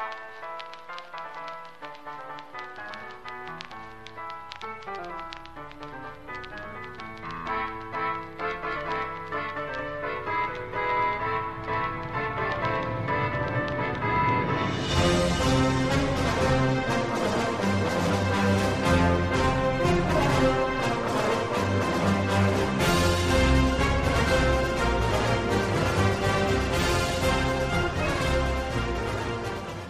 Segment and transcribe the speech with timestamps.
[0.00, 0.37] you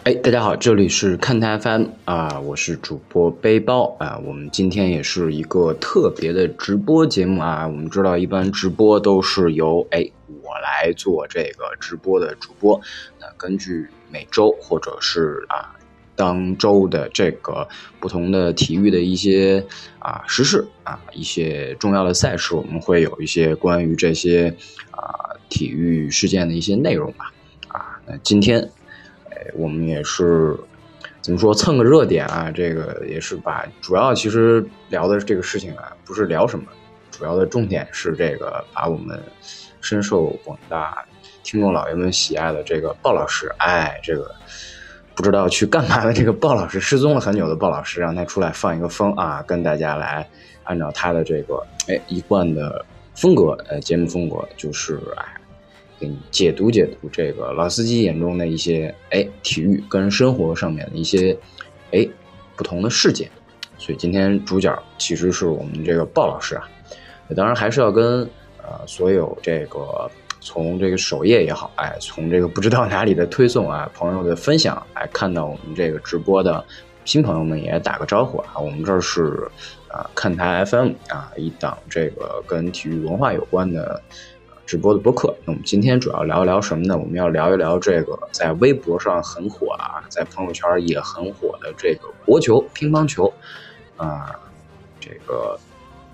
[0.09, 4.19] 哎，大家好，这里是看台 FM 啊，我是主播背包啊。
[4.25, 7.69] 我们今天也是一个特别的直播节目啊。
[7.69, 10.11] 我们知道，一般直播都是由哎
[10.43, 12.80] 我来做这个直播的主播。
[13.21, 15.77] 那根据每周或者是啊
[16.16, 17.69] 当周的这个
[18.01, 19.63] 不同的体育的一些
[19.99, 24.49] 啊时事啊一些重要的赛事，我们会有一些关于这些
[24.91, 27.30] 啊体育事件的一些内容吧。
[27.69, 28.66] 啊，那今天。
[29.55, 30.57] 我们也是
[31.20, 32.51] 怎么说蹭个热点啊？
[32.51, 36.65] 这个也是把主要其实聊的这个事情啊，不是聊什么，
[37.10, 39.21] 主要的重点是这个把我们
[39.80, 41.04] 深受广大
[41.43, 44.30] 听众老爷们喜爱的这个鲍老师，哎，这个
[45.15, 50.29] 不知道去干嘛的这个鲍老师，失踪了很久的鲍老师，让他出来放一个风啊，跟大家来
[50.65, 55.24] 按照他的这个哎一贯的风格，呃，节目风格就是哎。
[55.99, 61.37] 给你解读解读这个老司机眼中的一些哎体育跟生活上面的一些
[61.93, 62.07] 哎
[62.54, 63.29] 不同的事件，
[63.79, 66.69] 所以今天主角其实是我们这个鲍老师啊，
[67.37, 68.22] 当然还是要跟
[68.62, 70.10] 呃所有这个
[70.41, 76.65] 从这个首页也好，哎从这个不知道哪里的推送啊朋友的分享来看到我们这个直播的
[77.04, 79.49] 新朋友们也打个招呼啊，我们这是
[79.88, 84.00] 啊看台 FM 啊一档这个跟体育文化有关的。
[84.69, 86.94] 直播的播客，那我们今天主要聊一聊什么呢？
[86.94, 93.33] 我们要聊一聊这个在微博上很火啊，在朋友圈也很火的这个国球乒乓球
[93.97, 94.38] 啊，
[95.00, 95.59] 这个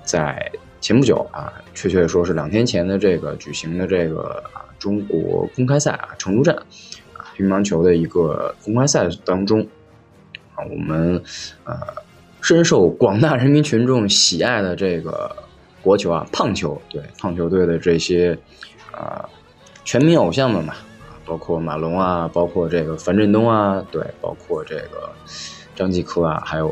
[0.04, 4.40] 在前不久啊，确切说是两天前的这个举行的这个
[4.78, 6.54] 中国公开赛啊，成都站
[7.12, 9.66] 啊乒乓球的一个公开赛当中
[10.54, 11.20] 啊，我们
[11.64, 11.76] 呃
[12.40, 15.34] 深受广大人民群众喜爱的这个。
[15.84, 18.36] 国球啊，胖球对胖球队的这些
[18.90, 19.28] 啊
[19.84, 20.74] 全民偶像们嘛，
[21.26, 25.12] 包括马龙啊，包括这个樊振东啊，对，包括这个
[25.76, 26.68] 张继科啊，还有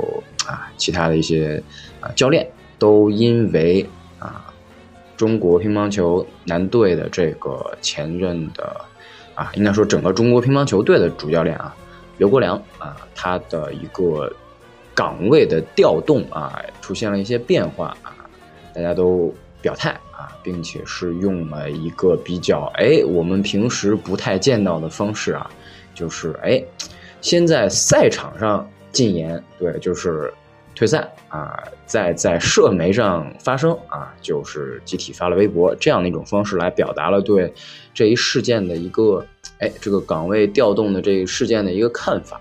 [0.46, 1.62] 啊其他的一些
[2.00, 3.86] 啊教练，都因为
[4.18, 4.50] 啊
[5.14, 8.80] 中国乒乓球男队的这个前任的
[9.34, 11.76] 啊，应该说整个中国乒乓球队的主教练啊
[12.16, 14.34] 刘国梁啊，他的一个
[14.94, 18.16] 岗位的调动啊，出现了一些变化啊。
[18.74, 25.50] 大家都表态啊，并且是用了一个比较哎，我们平时不太见到的方式啊，
[25.94, 26.62] 就是哎，
[27.20, 30.32] 先在赛场上禁言，对，就是
[30.74, 37.52] 退赛啊，再在社媒上发声啊，就是集体发了微博这样的一种方式来表达了对
[37.94, 39.24] 这一事件的一个
[39.58, 42.40] 哎，这个岗位调动的这一事件的一个看法。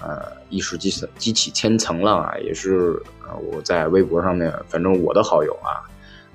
[0.00, 5.82] 呃，一时激起激起千层浪啊，也是呃，我在微博上面，反正我的好友啊，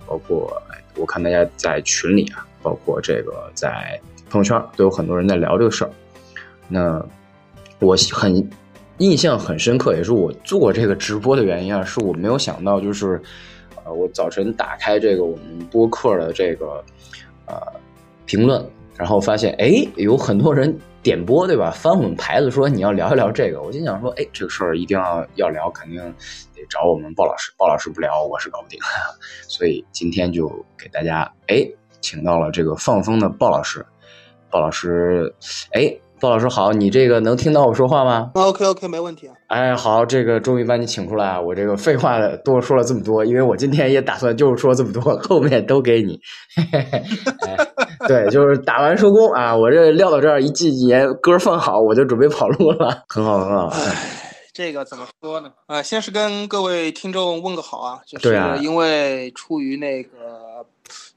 [0.06, 0.62] 包括
[0.98, 3.98] 我看大家在群里啊，包括这个在
[4.30, 5.92] 朋友圈都有很多人在聊这个事儿。
[6.68, 7.02] 那
[7.80, 8.50] 我很
[8.98, 13.22] 印象很深刻，也是我做这个直播的原因啊，是我没有想到，就是
[13.86, 16.84] 呃，我早晨打开这个我们播客的这个
[17.46, 17.56] 呃
[18.26, 18.62] 评论，
[18.98, 20.78] 然后发现哎，有很多人。
[21.04, 21.70] 点播对吧？
[21.70, 26.00] 翻我们牌子说你要聊一聊这个，我心想说，哎，这个事儿一定要要聊，肯定
[26.56, 27.54] 得找我们鲍老师。
[27.58, 28.80] 鲍老师不聊，我是搞不定。
[29.48, 30.48] 所以今天就
[30.78, 31.70] 给大家哎，
[32.00, 33.86] 请到了这个放风的鲍老师。
[34.50, 35.36] 鲍老师，
[35.74, 36.00] 哎。
[36.24, 39.36] 鲍老师好，你这个能听到我说话吗？OK OK，没问题啊。
[39.48, 46.18] 哎，好，这个终于把你请出来，我这个废话多说了这么多，因为我今天也打算就是说这么多，后面都给你。
[48.08, 53.04] 对，就是打完收工啊，我这撂到这儿一季年歌放好，我就准备跑路了。
[53.10, 53.68] 很好很好。
[53.68, 53.94] 哎，
[54.54, 55.52] 这个怎么说呢？
[55.68, 60.66] 啊，先是跟各位听众问个好啊，就是因为出于那个，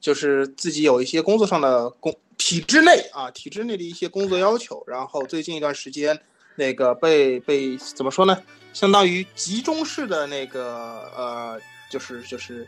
[0.01, 2.13] 就是自己有一些工作上的工。
[2.39, 6.19] 体制内啊，体制内的一些工作要求，然后最近一段时间，
[6.55, 8.37] 那个被被怎么说呢？
[8.73, 11.61] 相当于集中式的那个呃，
[11.91, 12.67] 就是就是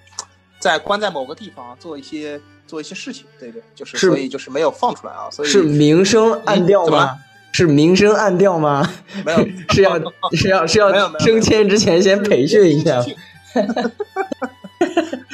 [0.58, 5.28] 在关在某个地方做一些做一些事情，对对，就是所以就是没有放出来啊。
[5.30, 7.18] 所以是明升暗调吗？
[7.52, 8.90] 是明升暗调吗？
[9.24, 9.38] 没有，
[9.74, 9.98] 是要
[10.32, 13.04] 是要是要升迁之前先培训一下。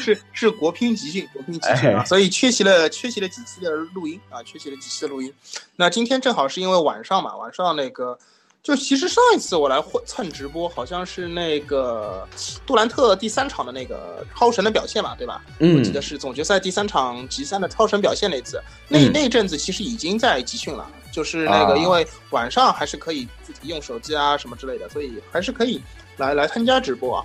[0.05, 5.33] 是是国乒集训，国乒集训啊，所以缺席了缺席了几期的录音啊，缺席了几期的录音。
[5.77, 8.19] 那今天正好是因为晚上嘛，晚上那个。
[8.63, 12.27] 就其实上一次我来蹭直播，好像是那个
[12.65, 15.45] 杜兰特第三场的那个超神的表现嘛，对吧？
[15.59, 18.59] 嗯，我记得是总决赛第三场集三的超神表现那次。
[18.89, 25.79] 那那阵子其实已经在集训了，就是那个因为晚上还是可以自己用手机啊什么之类的，所以还是可以
[26.17, 27.23] 来来参加直播啊。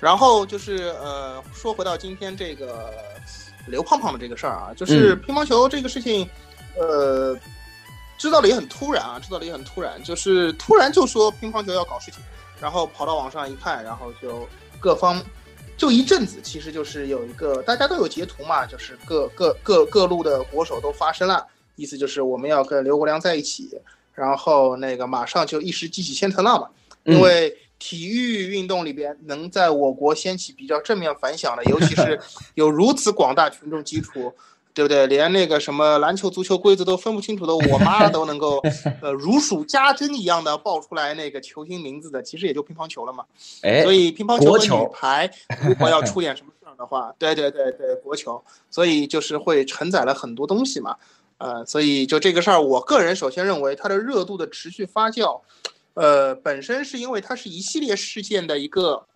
[0.00, 2.92] 然后就是呃，说回到今天这个
[3.66, 6.28] 刘胖胖的这个事儿啊，就是乒乓球这个事情，
[6.76, 7.38] 呃。
[8.18, 12.22] 知道的也很突然啊，知道的也很突然，就是突然就说乒乓球要搞事情，
[12.60, 14.46] 然后跑到网上一看，然后就
[14.78, 15.24] 各方
[15.74, 23.70] 就一阵子，其实就是有一个大家都有截图嘛，就是各各各各路的国手都发声了，意思就是我们要跟刘国梁在一起，
[24.12, 26.68] 然后那个马上就一时激起千层浪嘛，
[27.04, 32.20] 因为体育运动里边能在我国掀起比较正面反响的，尤其是
[32.54, 34.32] 有如此广大群众基础。
[34.72, 35.04] 对不对？
[35.08, 38.62] 连那个什么篮球、足球规则都分不清楚的我妈都能够，
[39.02, 43.24] 呃，如数家珍一样的报出来那个球星名字的，其实也就乒乓球了嘛。
[43.62, 45.28] 哎，所以乒乓球和女排
[45.66, 50.96] 如果要出 点什么事儿的话，对对对对，国球，所以就是会承载了很多东西嘛。
[51.38, 55.40] 呃，所以就这个事儿，我个人首先认为它的热度的持续发酵，
[56.00, 59.06] 呃，本身是因为它是一系列事件的一个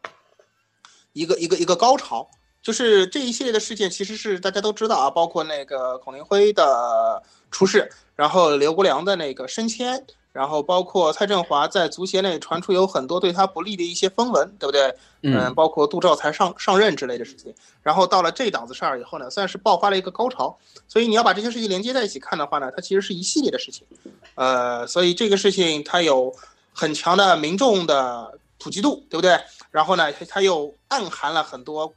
[1.14, 2.28] 一个一个一个高潮。
[2.60, 10.02] 就是这一系列的事件，其实是大家都知道啊，包括那个孔令辉的出事，然后刘国梁的那个升迁，
[10.32, 14.94] 然后包括蔡振华在足协内传出有很多对他不利的一些风闻，对不对？
[15.22, 20.58] 嗯，包括杜兆才上上任之类的事情，然后到了这档子事儿以后呢，算是爆发了一个高潮。
[20.88, 23.86] 所以你要把这些事情连接在一起看的话呢，它其实是一系列的事情。
[24.36, 26.34] 呃，所以这个事情它有
[26.74, 29.38] 很强的民众的普及度，对不对？
[29.70, 31.94] 然后呢，它又暗含了很多。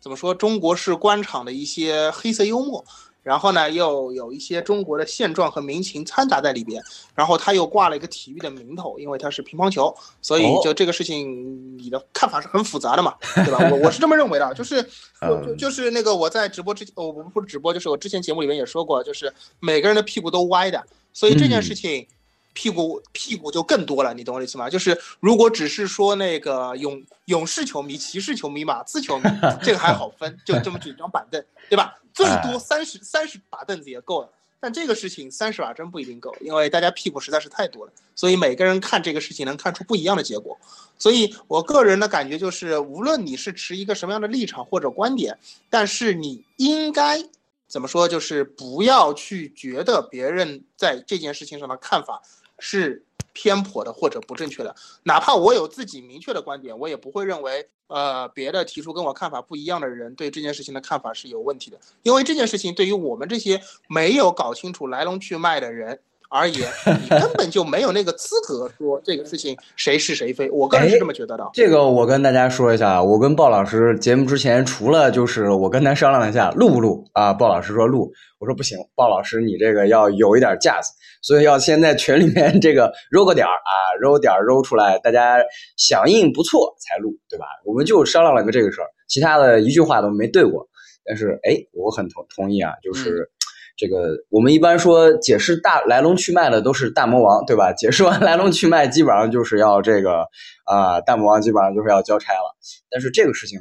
[0.00, 0.34] 怎么说？
[0.34, 2.84] 中国式官场的一些黑色幽默，
[3.22, 6.82] 然后呢，又有一些中国的现状和民情掺杂在里边，
[7.14, 13.66] 然后他又挂了一个体育的名头，因为他是乒乓球，所以就这个事情，你的看法是很复杂的嘛，对吧？
[13.72, 14.82] 我我是这么认为的，就是
[15.46, 20.84] 就就是那个我在直播之前，我不是直播，就是我之前节目里面也说过，就是每个人的屁股都歪的，
[21.14, 22.06] 所以这件事情。
[22.54, 24.70] 屁股屁股就更多了，你懂我意思吗？
[24.70, 29.24] 就是如果只是说那个勇勇士球迷、骑士球迷、马刺球迷，
[29.62, 31.98] 这个还好分，就这么几张板凳，对吧？
[32.14, 34.30] 最多三十三十把凳子也够了。
[34.60, 40.56] 但这个事情三十把真不一定够，因为大家屁股实在是太多了，所以每个人看这个事情能看出不一样的结果。
[40.98, 45.36] 所以我个人的感觉就是，无论你是持一个什么样的立场或者观点，
[45.68, 47.22] 但是你应该
[47.66, 48.08] 怎么说？
[48.08, 52.22] 就是不要去觉得别人在这件事情上的看法。
[52.58, 66.00] 是偏颇的或者不正确的，哪怕我有自己明确的观点，我也不会认为，呃，别的提出跟我看法不一样的人对这件事情的看法是有问题的，因为这件事情对于我们这些没有搞清楚来龙去脉的人。
[66.30, 66.68] 而言，
[67.02, 70.50] 你根本就没有那个资格说这个事情谁是谁非。
[70.50, 71.48] 我个人是这么觉得的。
[71.52, 80.90] 这个我跟大家说一下，我跟鲍老师节目之前，除了就是我跟他商量一下录不录啊，鲍老师说录，我说不行，鲍老师你这个要有一点架子，
[81.22, 85.38] 所以要先在群里面这个揉个点儿啊，揉点儿揉出来，大家
[85.76, 87.44] 响应不错才录，对吧？
[87.64, 90.66] 我们就商量了个这个事儿，其他的一句话都没对过。
[91.04, 93.30] 但是哎，我很同同意啊，就是。
[93.76, 97.72] 这个我们一般说解释大来龙去脉的都是大魔王，对吧？
[97.72, 100.28] 解释完 来龙去脉，基本上就是要这个
[100.64, 102.56] 啊，大魔王基本上就是要交差了。
[102.88, 103.58] 但是这个事情，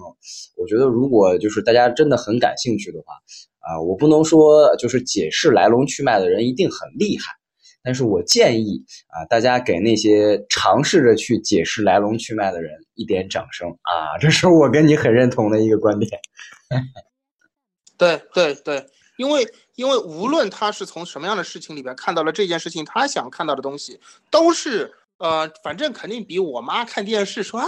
[0.56, 3.16] 我觉得如果就是大家真的很感兴趣的话，
[3.60, 7.34] 啊，我不能说就是解释来龙去脉的人一定很厉害，
[7.84, 16.12] 但是我建议啊，大家给那些尝试着去解释来龙去脉的人一点掌声啊，这是我跟你很认同的一个观点。
[17.98, 18.86] 对对对，
[19.18, 19.44] 因为。
[19.76, 24.00] 因为无论他是从什么样的事情里边看到了这件事情，他想看到的东西
[24.30, 27.68] 都是呃，反正肯定比我妈看电视说啊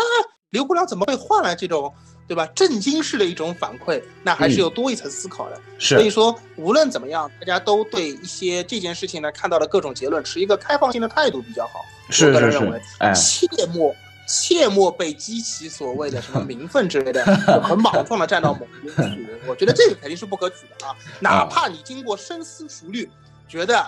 [0.50, 1.94] 刘国梁怎么会换了这种
[2.28, 5.62] 对吧震惊式的一种反馈，那还是有多一层思考的。
[5.78, 11.82] 所以说无论怎么样，大家都对一些这件事情呢看到的各种结论持一个开放性的态度比较好。
[12.10, 12.82] 是是是，
[13.16, 13.96] 切莫。
[14.28, 17.24] 切莫被激起所谓的什么名分之类的，
[17.62, 19.28] 很莽撞的站到某一边去。
[19.48, 20.96] 我觉得这个肯定是不可取的啊！
[21.20, 23.08] 哪怕你经过深思熟虑，
[23.48, 23.86] 觉得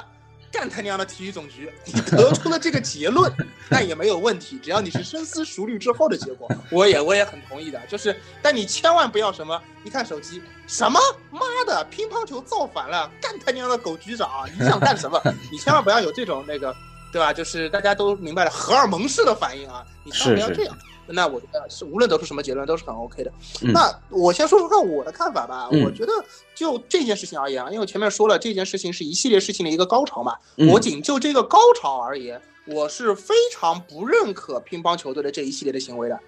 [0.52, 3.32] 干他娘的体育总局，你得出了这个结论，
[3.70, 4.60] 那也没有问题。
[4.60, 7.82] 只要你是深思熟虑之后的结果，我也我也很同意的。
[7.88, 11.00] 就是，但你千万不要什么一看手机，什么
[11.32, 15.20] 妈的乒乓球造反了，干他娘的狗局长，你想干什么？
[15.52, 16.76] 你千万不要有这种那个。
[17.12, 17.32] 对吧？
[17.34, 20.78] 就是大家都明白了荷尔蒙式的反应啊，你千万不要这样。
[21.10, 23.32] 那我觉得是无论得出什么结论都是很 OK 的。
[23.62, 25.70] 那我先说说看我的看法吧。
[25.70, 26.12] 我觉得
[26.54, 30.36] 就这件事情而言啊，因为我前面说了这件事情是一系列事情的一个高潮嘛，
[30.70, 36.20] 我仅就这个高潮而言，我是非常不认可乒乓球队的这一系列的行为的。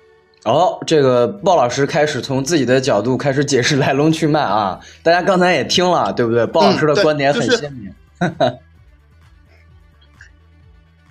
[0.46, 4.80] 哦，这个鲍老师开始从自己的角度开始解释来龙去脉啊！
[5.04, 6.46] 大家刚才也听了，对不对？
[6.46, 7.94] 鲍老师的观点很鲜明。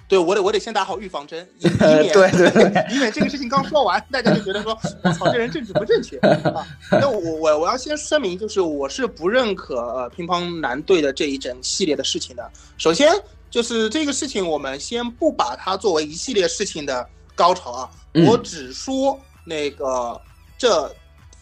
[0.08, 6.66] 对，我得我得先打好预防针，以免对对对， 以免这个事情刚说完，大家就觉得说，我操，这人政治不正确啊！
[6.90, 12.50] 那我我我要先声明，就是我是不认可呃乒乓男队的这一整系列的事情的。
[12.78, 13.12] 首先
[13.50, 17.90] 就是这个事情，我们先不把它作为一系列事情的高潮啊，
[18.26, 20.18] 我只说那个
[20.56, 20.90] 这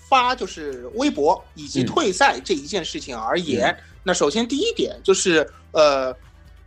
[0.09, 3.73] 发就是微博以及退赛这一件事情而言。
[4.03, 6.13] 那首先第一点就是呃。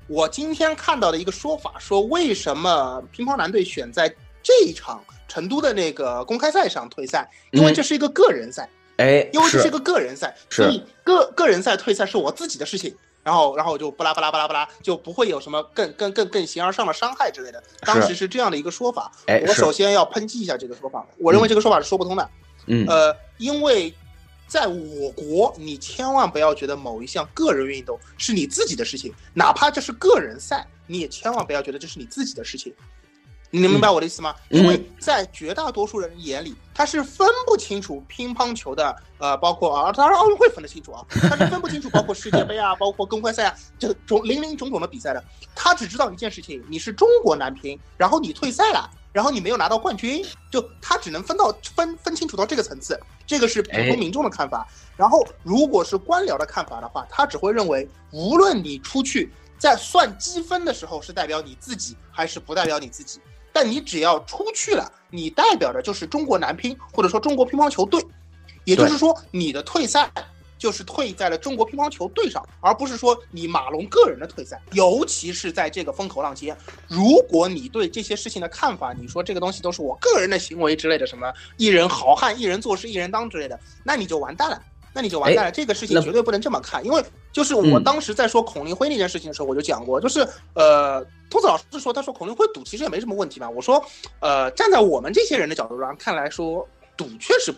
[0.10, 4.10] 我今天看到的一个说法，说为什么乒乓男队选在
[4.42, 7.30] 这一场成都的那个公开赛上退赛？
[7.52, 12.94] 因为这是一个个人赛，哎，因为这是一个个人赛，所以个个人赛退赛是我自己的事情。
[13.22, 17.62] 然后，然后就巴拉巴拉巴拉巴拉，就不会有什么更更更更形而上的伤害之类的。
[17.82, 19.12] 当时是这样的一个说法，
[19.48, 22.28] 我首先要抨击一下这个说法，我认为这个说法是说不通的。
[22.66, 23.94] 嗯，呃，因为。
[24.50, 32.74] 在我国，你千万不要觉得某一项个人运动是你自己的事情，哪怕这是个人赛，你也千万不要觉得这是你自己的事情。
[33.52, 34.36] 你能明白我的意思吗？
[34.50, 45.24] 因为在绝大多数人眼里，他是分不清楚乒乓球的，呃，包括啊，当然奥运会分得清楚啊，他是分不清楚包括世界杯啊，包括公开赛啊，这种零零种种的比赛的。
[45.56, 48.90] 他只知道一件事情，你是中国男乒，然后你退赛了。
[49.20, 52.98] 然后你没有拿到冠军，就他只能分到分分清楚到这个层次，
[53.28, 54.66] 这个是普通民众的看法。
[54.96, 63.20] 然后如果是官僚的看法的话，他只会认为，无论你出去在算积分的时候是代表你自己还是不代表你自己，
[63.52, 68.02] 但你只要出去了，你代表的就是中国男乒或者说中国乒乓球队，
[68.64, 70.10] 也就是说你的退赛。
[70.60, 74.62] 就是退在了中国乒乓球队上，而不是说你马龙个人的退赛。
[74.74, 76.56] 尤其是在这个风口浪尖，
[76.88, 84.62] 如果你对这些事情的看法，你说这个东西都是我个人的行为之类的，什么一人好汉一人做事一人当之类的，那你就完蛋了，
[84.94, 85.52] 那你就完蛋了。
[85.52, 87.02] 这个事情绝对不能这么看，因为
[87.32, 93.50] 就是我当时在说孔令辉那件事情的时候，我就讲过，就是呃，兔子老师说，他说孔令辉赌其实也没什么问题嘛。
[93.50, 93.82] 我说，
[94.20, 97.54] 呃，站在我们这些人的角度上看来说，赌确实。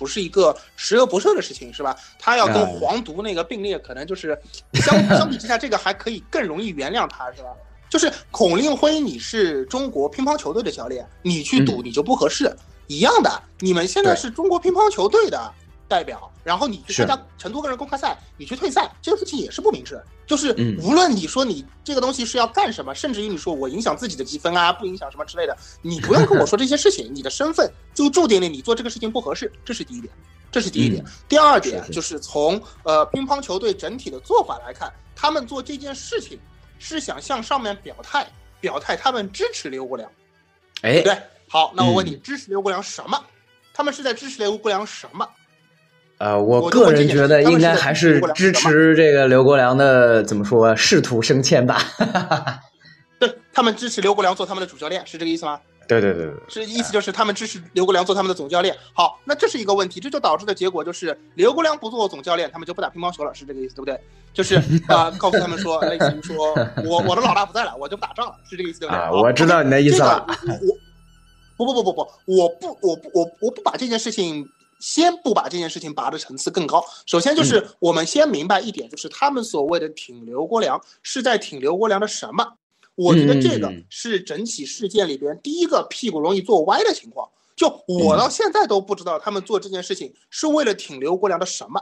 [0.00, 1.94] 不是一个十恶不赦的事情，是吧？
[2.18, 4.36] 他要跟黄毒那个并列，可能就是
[4.72, 7.50] 相 相比之下，这个还可以更容易原谅他，是吧？
[7.90, 12.50] 就是孔令辉，你是中国乒乓球队的教练，你去赌你就不合适，
[12.86, 13.30] 一样的。
[13.58, 15.52] 你们现在是中国乒乓球队的。
[15.86, 20.00] 代表，然后你去参加成都个人公开赛，你去退赛，这个事情也是不明智。
[20.26, 30.12] 就是无论你说你这个东西是要干什么，甚至于你说我影响自己的积分啊，不影响什么之类的，你不用跟我说这些事情，你的身份就注定了你做这个事情不合适，这是第一点，
[30.52, 31.04] 这是第一点。
[31.28, 36.38] 第二点就是从呃乒乓球队整体的做法来看，他们做这件事情
[36.78, 38.26] 是想向上面表态，
[38.60, 40.08] 表态他们支持刘国梁，
[40.82, 41.20] 哎，对？
[41.48, 43.20] 好，那我问你，支持刘国梁什么？
[43.74, 45.28] 他们是在支持刘国梁什么？
[46.20, 51.82] 呃，我个人觉得应该还是支持这个刘国梁的，怎么说，仕途升迁吧。
[53.18, 55.58] 对他们支持刘国梁做他们的主教练，是这个意思吗？
[55.88, 58.76] 对对对对，是意思就是他们支持刘国梁做他们的总教练。
[58.92, 63.98] 好，那这是一个问题，这就导致的结果就是刘国梁不做总教练，他们就不打乒乓球了，是这个意思对不对？
[64.34, 64.56] 就是
[64.88, 69.00] 啊， 告诉他们说，类似于说我我的老大不在了，我就不打仗了，是这个意思对不对？
[69.00, 70.26] 啊，我知道你的意思了。
[71.56, 74.46] 我不不不不不，我不我不我我不把这件事情。
[74.80, 82.54] 先不把这件事情拔的层次更高，首先就是我们先明白一点，就是他们所谓的挺刘国梁是在挺刘国梁的什么？
[82.96, 87.28] 我觉得这个是整起事件里边第一个屁股容易坐歪的情况。
[87.54, 91.80] 就我到现在都不知道他们做这件事情是为了挺刘国梁的什么？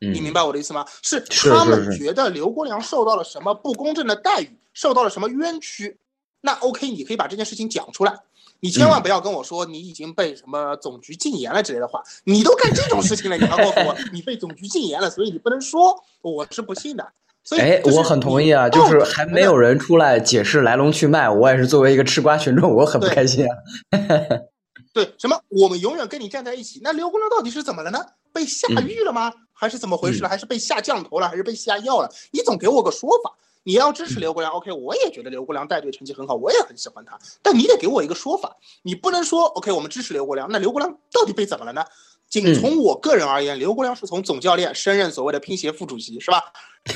[0.00, 0.84] 你明白我的意思吗？
[1.02, 5.98] 是他们觉得刘国梁受到了什么不公正的待遇，受到了什么冤屈？
[6.40, 8.18] 那 OK，你可以把这件事情讲出来。
[8.60, 17.06] 你千万不要跟我说你已经被什么总局禁言了之类的话，你都干这种事情了，你还告诉我 你被总局禁言了，所以你不能说，我是不信的。
[17.46, 23.54] 所以，哎，我很同意啊，就是还没有人出来解释来龙去脉，我也是作为一个吃瓜群众，我很不开心啊。
[24.94, 25.38] 对，什么？
[25.48, 26.80] 我们永远跟你站在一起。
[26.82, 28.02] 那刘国梁到底是怎么了呢？
[28.32, 29.30] 被下狱了吗？
[29.52, 30.28] 还是怎么回事了？
[30.28, 31.28] 还是被下降头了？
[31.28, 32.10] 还是被下药了？
[32.30, 33.34] 你总给我个说法。
[33.64, 37.18] 你要支持刘国梁，OK，我也觉得刘国梁带队成绩很好，我也很喜欢他。
[37.42, 41.84] 但你得给我一个说法，你不能说 OK，我们支持刘国梁，那刘国梁到底被怎么了呢？
[42.28, 46.42] 仅从我个人而言，刘国梁是从总教练升任所谓的乒协副主席，是吧？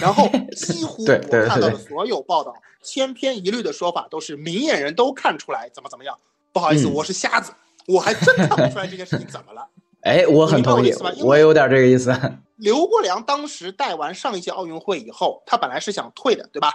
[0.00, 6.18] 然后几乎 我看到的所有报道，千篇一律的说法都是明眼人都看出来怎么怎么样，
[6.52, 7.52] 不好意思，我是瞎子，
[7.87, 9.68] 我还真看不出来这件事情怎么了。
[10.08, 12.10] 哎，我很同意，我有点这个意思。
[12.56, 16.72] 刘国梁当时带完上一届奥运会以后，他本来是想退的，对吧？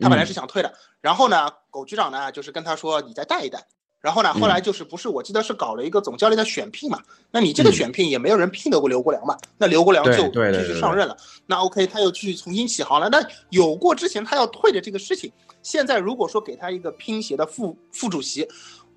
[0.00, 0.72] 他本来是想退的。
[1.00, 3.66] 然后呢，狗局长呢，就是跟他说：“你再带一带。”
[4.00, 7.00] 然后呢，后来就是不是我记得是搞了一个总教练的选聘嘛？
[7.32, 9.36] 那你这个选聘也没有人聘得过刘国梁嘛？
[9.58, 11.16] 那刘国梁就继续上任了。
[11.46, 13.08] 那 OK，他又继续重新起航了。
[13.08, 13.20] 那
[13.50, 15.32] 有过之前他要退的这个事情，
[15.62, 18.48] 现在如果说给他一个拼协的副副主席。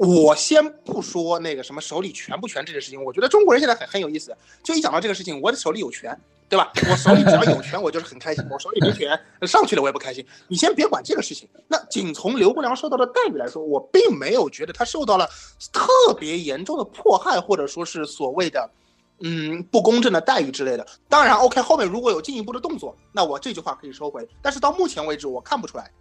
[0.02, 6.72] 我先不说那个什么手里权不权这件事情，我觉得中国人现在很很有意思，就一讲到这个事情，我的手里有权，对吧？
[6.90, 10.26] 我手里只要有权，我就是很开心；我手里没权，上去了我也不开心。
[10.48, 11.48] 你先别管这个事情。
[11.68, 15.30] 那仅从刘国梁受到的待遇来说，我并没有觉得他受到了
[15.72, 18.68] 特别严重的迫害，或者说是所谓的
[19.20, 20.84] 嗯不公正的待遇之类的。
[21.08, 24.28] 当然，OK，后面如果有进一步的动作，那我这句话可以收回。
[24.42, 25.92] 但是到目前为止，我看不出来。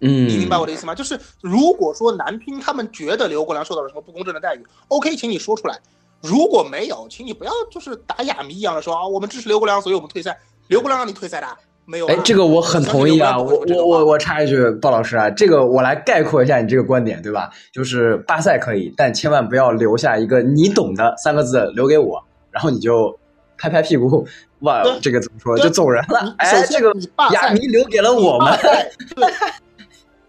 [0.00, 0.94] 嗯，你明白我的意思吗？
[0.94, 5.78] 就是如果说男乒他们觉得刘国梁受到了什么不公正的待遇，OK，请你说出来。
[6.22, 10.38] 如果没有，请你不要就是打哑谜一样的说啊，我们支持刘国梁，所以我们退赛。
[10.68, 11.46] 刘国梁让你退赛的，
[11.84, 12.06] 没有？
[12.06, 13.38] 哎，这个我很同意啊。
[13.38, 17.50] 我我我我插一句，鲍老师啊，这个我来概括一下你这个观点，对吧？
[17.72, 23.18] 就是罢赛可以，但千万不要留下一个你懂的三个字留给我，然后你就
[23.58, 24.26] 拍拍屁股，
[24.60, 26.34] 哇，这个怎么说就走人了？
[26.38, 26.92] 哎，这个
[27.32, 28.56] 哑谜留给了我们。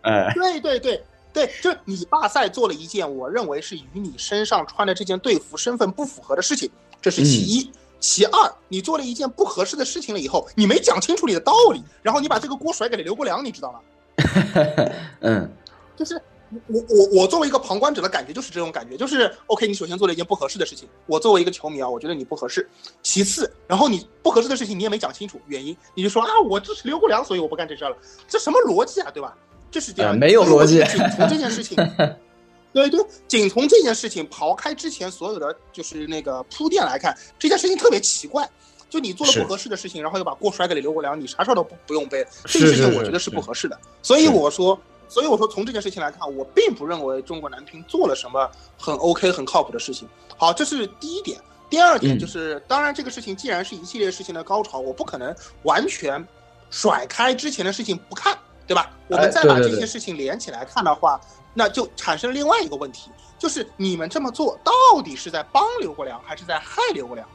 [0.02, 1.04] 哎，对对对
[1.34, 6.70] 对，就你罢赛做了一件我认为是与你身上穿的这件队服身份不符合的事情，
[7.02, 7.72] 这是其一。
[8.00, 13.80] 其二，你做了一件不合适的事情了以后，你没讲清楚你的道理，然后你把这个锅甩给了刘国梁，你知道吗？
[15.22, 15.48] 嗯，
[15.96, 16.20] 就是
[16.66, 22.68] 我我我作为一个旁观者的感觉就是这种感觉，就是 OK，你首先做了一件不合适的事情，我作为一个球迷啊，我觉得你不合适。
[23.04, 27.96] 其次，然后你不合适的事情你也没讲清楚原因，你就说啊，我支持刘国梁，所以我不干这事了，
[28.28, 29.38] 这什么逻辑啊，对吧？
[29.72, 30.84] 就是这样，没有逻辑。
[30.84, 31.76] 仅从这件事情，
[32.74, 38.48] 对对，仅从这件事情刨开之前所有的就是那个铺垫来看，这件事情特别奇怪。
[38.90, 42.28] 就你做了不合适的事情，然后又把锅甩给了刘国梁，你啥事儿都不不用背。
[42.44, 43.80] 这个事情我觉得是不合适的。
[44.02, 50.06] 所以我说，所以我说从这件事情来看，我并不认为中国男乒做了什么很 OK、很靠谱的事情。
[50.36, 51.40] 好，这是第一点。
[51.70, 56.22] 第二点就是，当然这个事情既然是一系列事情的高潮，我不可能完全
[56.70, 58.38] 甩开之前的事情不看。
[58.72, 58.90] 对吧？
[59.10, 61.20] 我们再把这些事情连起来看的话，
[61.54, 67.28] 那就产生另外一个问题，就是你们这么做到底是在帮刘国梁，还是在害刘国梁？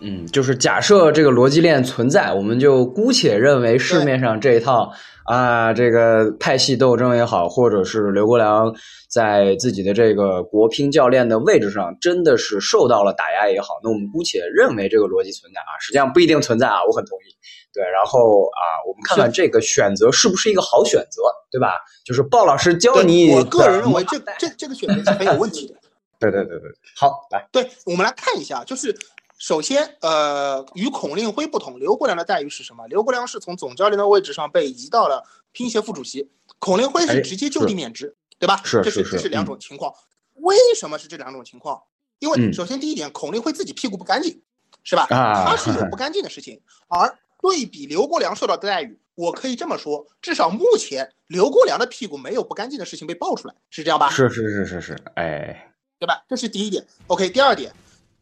[0.00, 4.92] 嗯，就是假设这个逻辑链存在，我们就姑且认为市面上这一套
[5.24, 8.74] 啊，这个派系斗争也好，或者是刘国梁
[9.08, 17.32] 在自己的这个国乒教练的位置上真的是受到了打压也好，那我们姑且认为这个逻辑存在啊，实际上不一定存在啊，我很同意。
[17.72, 21.78] 对，然后啊，我们看看这个选择是不是一个好选择，对吧？
[22.04, 25.74] 就是鲍老师教你，我个人认为这这这个选择是很有问题的。
[26.18, 28.96] 对对对对，好，来，对我们来看一下，就是
[29.38, 32.86] 首先，呃，与孔令辉不同，刘国梁的待遇是什么？
[32.88, 38.60] 刘国梁是从总教练的位置上被移到了乒协副主席，孔令辉是直接就地免职，对吧？
[38.64, 39.92] 是是是，这是两种情况。
[40.34, 41.82] 为什么是这两种情况？
[42.18, 44.42] 因为首先第一点，孔令辉自己屁股不干净，
[44.84, 45.06] 是吧？
[45.08, 47.18] 他是有 不干净的事情，而。
[47.42, 54.08] 对比刘国梁受到的待遇，我可以这么说，至少目前刘国梁的屁股没有不干净的事情被爆出来，是这样吧？
[54.08, 56.24] 是是是是是，哎，对吧？
[56.28, 56.86] 这是第一点。
[57.08, 57.72] OK，第二点，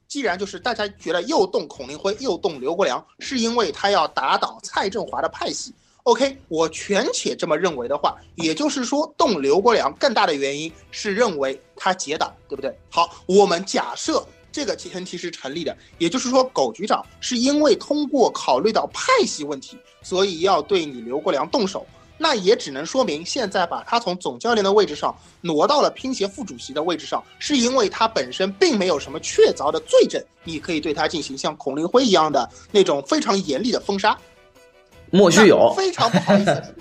[0.09, 5.75] 既然就是大家觉得又动孔令辉又动刘国梁，是因为他要打倒蔡振华的派系。
[6.05, 12.75] OK，我全且这么认为的话，也就是说动刘国梁更大的原因是认为他结党，对不对？
[12.89, 14.27] 好，我们假设。
[14.53, 21.87] 这个前提是成立的，也就是说，狗局长是因为通过考虑到派系问题，所以要对你刘国梁动手。
[22.23, 34.19] 那也只能说明，现在把他从总教练的位置上挪到了乒协副主席的位置上，是因为他本身并没有什么确凿的罪证，你可以对他进行像孔令辉一样的那种非常严厉的封杀。
[35.11, 36.75] 莫须有，非常不好意思，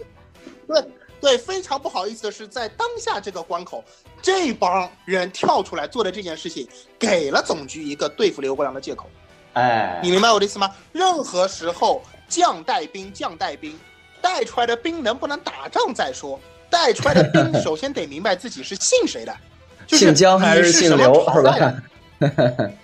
[0.68, 0.84] 对。
[1.22, 3.84] 对，非常不好意思的是，在当下这个关口，
[4.22, 9.10] 这帮人跳出来做的这件事情，给了总局一个对付刘国梁的借口。
[9.54, 10.74] 哎，你明白我的意思吗？
[10.92, 13.78] 任何时候将带兵，将带兵，
[14.22, 16.40] 带出来的兵能不能打仗再说。
[16.70, 19.36] 带出来的兵首先得明白自己是姓谁的，
[19.88, 21.14] 姓姜还是姓刘？
[21.34, 21.76] 是吧？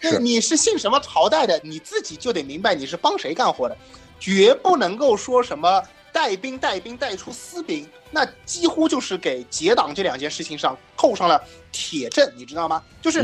[0.01, 3.77] 对，你是姓什么朝代的，你自己就得明白你是帮谁干活的，
[4.19, 5.81] 绝不能够说什么。
[6.15, 12.81] 带兵带兵带出私兵，那几乎就是给结党这两件事情上扣上了铁证，你知道吗？
[13.01, 13.21] 就是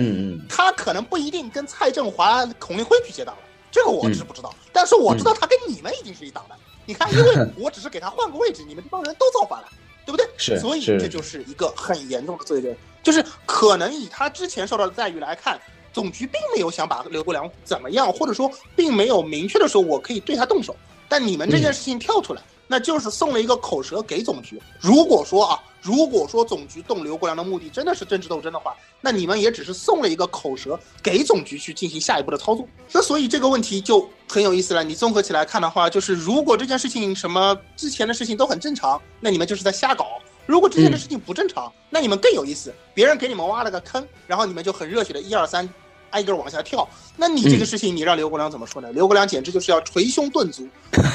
[0.49, 4.53] 他可能不一定跟蔡振华、孔令辉去结党了，这个我是不知道。
[4.73, 6.55] 但是我知道他跟你们已经是一党的。
[6.85, 9.69] 你看，因为我只是给他换个位置，你们这帮人都造反了，
[10.05, 10.27] 对不对？
[10.35, 12.75] 是，所以这就是一个很严重的罪证。
[13.01, 15.57] 就是可能以他之前受到的待遇来看，
[15.93, 20.75] 总局并没有想把刘国梁怎么样，或者说并没有明确的说我可以对他动手。
[21.07, 24.57] 但你们这件事情跳出来，那就是送了一个口舌给总局。
[24.79, 32.65] 如果说啊，如果说总局动刘国梁的目的真的是政治斗争的话，那你们也只是送了一个口舌给总局去进行下一步的操作。
[32.93, 34.81] 那所以这个问题就很有意思了。
[34.81, 40.05] 你综合起来看的话，就是如果这件事情什么之前的事情都很正常，那你们就是在瞎搞。
[40.45, 42.73] 如果之前的事情不正常，那你们更有意思。
[42.93, 45.67] 别人给你们挖了个坑，然后你们就很热血的一二三，
[46.11, 46.87] 挨个往下跳。
[47.15, 48.91] 那你这个事情，你让刘国梁怎么说呢？
[48.91, 50.67] 刘国梁简直就是要捶胸顿足，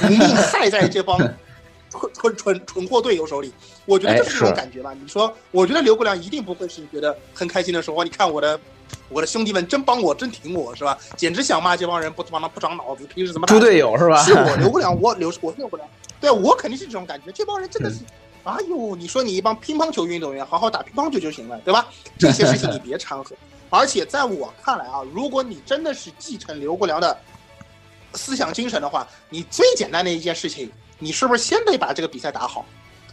[0.08, 1.18] 命害在这帮
[1.98, 3.52] 蠢蠢蠢蠢货队友手里。
[3.84, 4.92] 我觉得就是这种感觉吧。
[4.94, 8.02] 你说，我觉得刘国梁一定不会是觉得很开心的时候。
[8.04, 8.58] 你看我的，
[9.08, 10.98] 我的兄弟们真帮我，真挺我是吧？
[11.16, 14.22] 简直想骂这帮人不帮他不长脑子，平时怎么猪队友是吧？
[14.24, 15.88] 是我 刘国梁，我刘我刘国梁，
[16.20, 17.32] 对我肯定是这种感觉。
[17.32, 17.96] 这帮人真的是。
[18.44, 21.88] 哎呦，你说你一帮乒乓球运动员好好打乒乓球就行了，对吧？
[22.16, 23.34] 这些事情你别掺和。
[23.70, 27.18] 而且在我看来啊，如果你真的是继承刘国梁的
[28.14, 32.64] 思想精神的话，你最简单的一件事情，你是不是先得把这个比赛打好？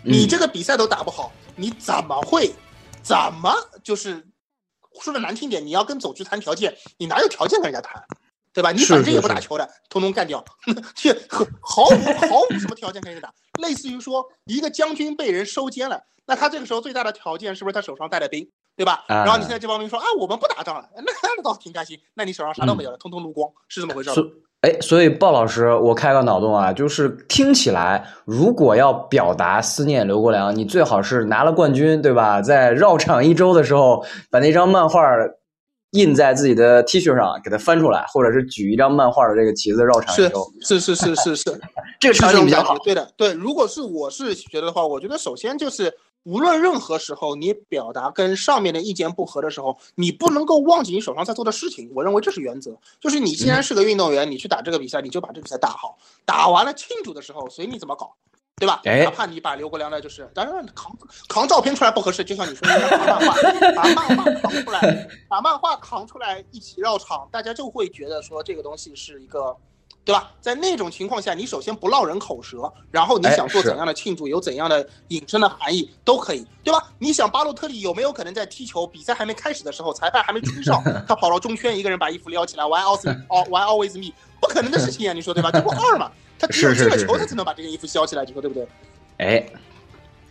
[0.04, 2.54] 你这个比赛都打不好，你怎么会？
[3.02, 4.26] 怎么就是
[5.02, 8.02] 说的难听点，你要跟总局谈条件，你哪有条件跟人家谈？
[8.54, 8.72] 对吧？
[8.72, 10.44] 你反正也不打球的，通通干掉，
[10.96, 11.12] 去
[11.60, 13.34] 毫无毫无什么条件跟人家打。
[13.62, 19.04] 类似于说，一个将军被人收监了，那他这个时候最大的条件是不是他手上带了兵，对吧？
[19.08, 22.00] 然后你现在这帮兵说啊，我们不打仗了，那 那倒挺开心。
[22.14, 24.16] 那你手上啥都没有了，通通撸光，是这么回事吗？
[24.64, 32.42] 哎，所以鲍老师，我开个脑洞啊，就是听起来，如果要表达思念刘国梁，你最好是拿了冠军，对吧？
[32.42, 35.00] 在绕场一周的时候，把那张漫画。
[35.94, 40.28] 印在自己的 T 恤上，给它翻出来，或者是举一张漫画的这个旗子绕场是
[40.60, 41.62] 是是是是是，
[42.02, 42.76] 这个场景比较好。
[42.80, 43.32] 对的，对。
[43.34, 51.92] 如果是我是觉得的话，我觉得首先就是无论任何时候你表达跟上面的意见不合的时候，你不能够忘记你手上在做的事情。
[51.94, 58.14] 我认为这是原则，就是你既然是个运动员，你去打这个比赛，你就把这个比赛打好，打完了庆祝的时候随你怎么搞。
[58.58, 58.80] 对吧？
[58.86, 60.96] 哪怕你把刘国梁的，就是当然扛
[61.28, 63.34] 扛照片出来不合适，就像你说的，扛漫画，
[63.76, 69.58] 把漫画扛出来，把漫画扛出来一起绕场，大家就会觉得说这个东西是一个，
[70.06, 70.32] 对吧？
[70.42, 76.84] 在那种情况下，你首先不落人口舌，然后你想做怎样的庆祝，有怎样的引申的含义都可以，对吧？
[77.00, 83.16] 你想巴洛特利有没有可能在踢球比赛还没开始的时候，裁判还没吹哨， 他跑到中圈，一个人把衣服撩起来，，Why always
[83.50, 85.14] Why always me，不可能的事情啊！
[85.14, 85.52] 你说对吧？
[85.52, 86.12] 这不二嘛？
[86.38, 88.68] 他只有进了球，他才能把这件衣服削起来，你说对不对？
[89.20, 89.46] 哎，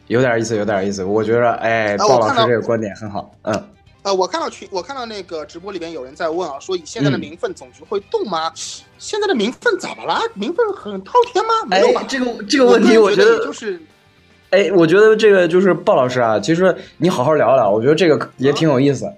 [0.09, 1.03] 有点意思，有点意思。
[1.03, 3.31] 我觉得，哎，鲍老师这个观点很好。
[3.43, 3.69] 嗯，
[4.03, 8.53] 呃，我看到群，我看到那个直播里边有人在问啊，说以现在的名分，总局会动吗？
[8.99, 10.21] 现在的名分怎么了？
[10.35, 11.51] 名分很滔天吗？
[11.67, 12.05] 没有吧？
[12.09, 13.81] 这个这个问题，我觉得就是，
[14.51, 19.11] 哎，我觉得这个就是鲍老师啊，其实你好好聊聊，我觉得这个也挺有意思。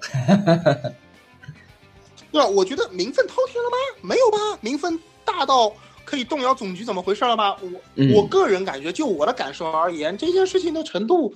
[2.31, 2.47] 对吧？
[2.47, 3.77] 我觉得名分滔天了吗？
[4.03, 4.39] 没有吧？
[4.61, 5.73] 名分大到。
[6.07, 7.57] 可以动摇总局怎么回事了吧？
[7.63, 7.71] 我
[8.15, 11.35] 我个人感觉，就我的感受而言，这件事情的程度，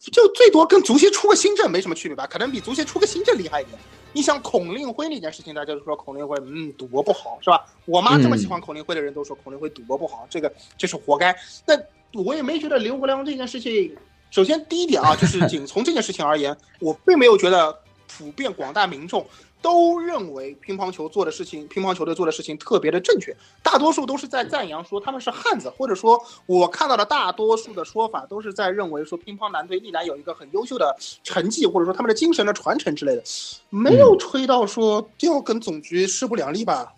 [0.00, 3.78] 就最多跟足协出个新政没什么区别吧，可能比足协出个新政厉害一点。
[4.12, 7.64] 你想孔令辉那件事情，大家都说孔令辉嗯赌博不好是吧？
[7.84, 11.36] 我妈这么喜欢孔令辉的人都说孔令辉赌博不好，这个这是活该。
[11.66, 11.78] 那
[12.22, 13.94] 我也没觉得刘国梁这件事情，
[14.30, 19.24] 首先第一点啊，就是仅从这件事情而言，我并没有觉得普遍广大民众。
[19.60, 33.22] 都认为乒乓球做的事情，乒乓球队做的事情特别的正确，大多数都是在赞扬说他们是汉子，或者说我看到的大多数的说法都是在认为说乒乓男队历来有一个很优秀的成绩，或者说他们的精神的传承之类的，
[33.68, 36.94] 没有吹到说要跟总局势不两立吧？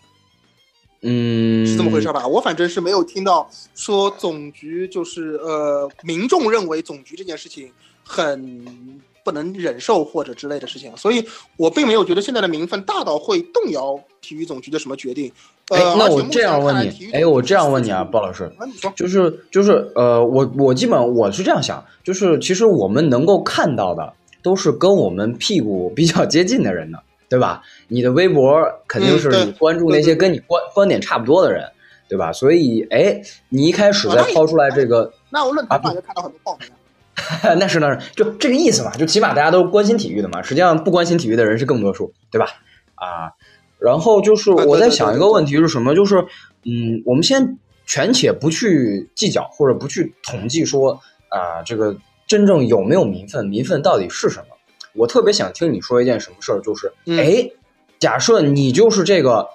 [1.01, 2.27] 嗯，是这么回事吧？
[2.27, 7.71] 我反正是没有听到说总局就是呃，民众认为总局这件事情
[8.03, 9.01] 很。
[9.23, 11.25] 不能忍受或者之类的事情，所以
[11.57, 15.31] 我并没有觉得现在的名分大到会动摇体育总局的什么决定。
[15.69, 18.51] 哎，那我这样问你，哎，我这样问你啊，鲍老师，
[18.95, 27.61] 就是就是呃，我我基本我是这样想，就是其实我们能够看到的都是跟我们屁股 比较接近的人的，对吧？
[27.87, 31.63] 你的微博肯定是你关注那些跟你观观点差不多的人，
[32.09, 32.33] 对吧？
[32.33, 36.67] 所以，哎，你一开始在抛出来这个，那我论坛上就看到很多报名。
[37.59, 40.41] 那是那是，就这个意思嘛，就起码大家都关心体育的嘛。
[40.41, 42.47] 实际上不关心体育的人是更多数，对吧？
[42.95, 43.31] 啊，
[43.79, 46.25] 然后就是我在想一个问题是什么，就是
[46.63, 51.95] 嗯，我们先全且不去计较或者不去统计说啊，这个
[52.27, 54.55] 真正有没有民愤，民愤到底是什么？
[54.93, 57.49] 我特别想听你说一件什么事儿，就是哎，
[57.99, 59.47] 假设你就是这个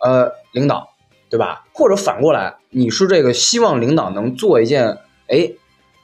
[0.00, 0.90] 呃领导，
[1.30, 1.64] 对吧？
[1.72, 5.52] 或者反过来，你是这个希望领导能做一件哎。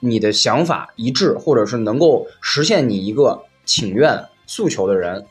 [0.01, 5.27] 你的想法一致，或者是能够实现你一个请愿诉求的人，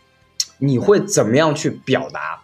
[0.58, 2.42] 你会怎么样去表达？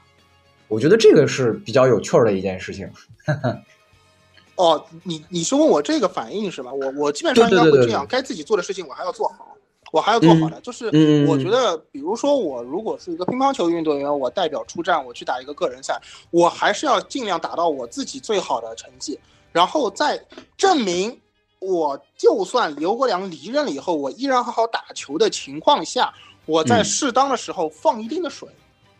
[0.68, 2.90] 我觉得这个是比较有趣儿的一件事情。
[4.56, 6.72] 哦，你你是问我这个反应是吧？
[6.72, 9.58] 我我基本上应该会这样，该自己做的事情我还要做好，
[9.92, 10.62] 我还要做好的。
[10.62, 10.86] 就是
[11.28, 19.20] 我觉得，比如说我如果是一个乒乓球运动员，我代表出战，我去打一个个人赛，我还是要尽量打到我自己最好的成绩，
[19.52, 20.24] 然后再
[20.56, 21.20] 证明，
[21.64, 26.14] 我就算刘国梁离任了以后，我依然好好打球的情况下，
[26.46, 28.48] 我在适当的时候放一定的水。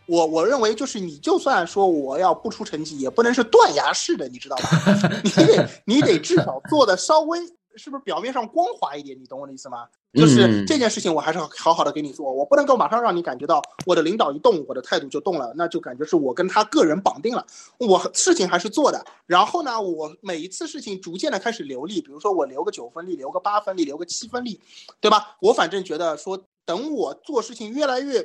[0.06, 4.68] 我我认为就是你就算说我要不出成绩，也不能是断崖式的，你知道吧？
[5.24, 7.38] 你得你得至少做的稍微
[7.76, 9.20] 是不是表面上光滑一点？
[9.20, 9.86] 你懂我的意思吗？
[10.12, 17.44] 就是这件事情我还是要好好的给你做，我不能够马上让你感觉到我的领导一动，我的态度就动了，那就感觉是我跟他个人绑定了。
[17.78, 24.60] 我事情还是做的，然后呢，我每一次事情逐渐的开始留力，比如说我留个九分力，留个八分力，留个七分力，
[25.00, 25.36] 对吧？
[25.40, 26.44] 我反正觉得说。
[26.66, 28.22] 等我做事情越来越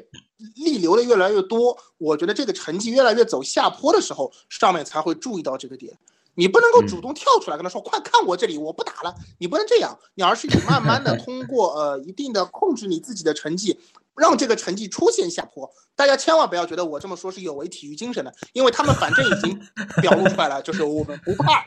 [0.56, 5.98] 力留的越来越多，我觉得这个成绩越来越走下坡的时候，上面才会注意到这个点。
[6.40, 13.78] 你不能够主动跳出来跟他说：“快看我这里，我不打了。”你不能这样，你而是你慢慢的 通过呃一定的控制你自己的成绩。
[14.16, 19.58] 让这个成绩出现下坡，大家千万不要觉得我这么说是有违体育精神的，因为他们反正已经
[20.02, 21.66] 表露出来了，就是我们不怕，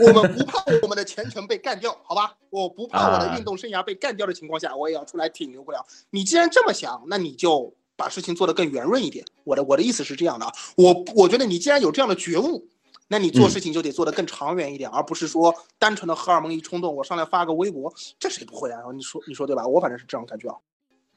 [0.00, 2.36] 我们不怕我们的前程被干掉，好吧？
[2.50, 5.82] 我不怕我的运动生涯被干掉的情况下，我也要出来挺牛不了。
[6.10, 9.24] 你既然这么想，那你就把事情做得更圆润一点。
[9.44, 12.68] 我的我的意思是这样的啊，我我觉得你既然有这样的觉悟，
[13.14, 18.80] 那你做事情就得做得更长远一点，而不是说单纯的荷尔蒙一冲动，我上来发个微博，这谁不会啊？
[18.92, 19.64] 你说你说对吧？
[19.64, 20.56] 我反正是这样感觉啊。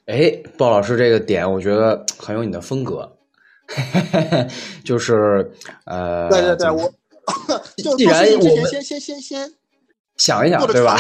[0.06, 3.18] 哎，鲍老师这个点，我觉得很有你的风格，
[4.86, 5.52] 就是
[5.86, 6.94] 呃，对对对，我
[7.98, 9.54] 既然我们先先先先
[10.18, 11.00] 想一想，对吧？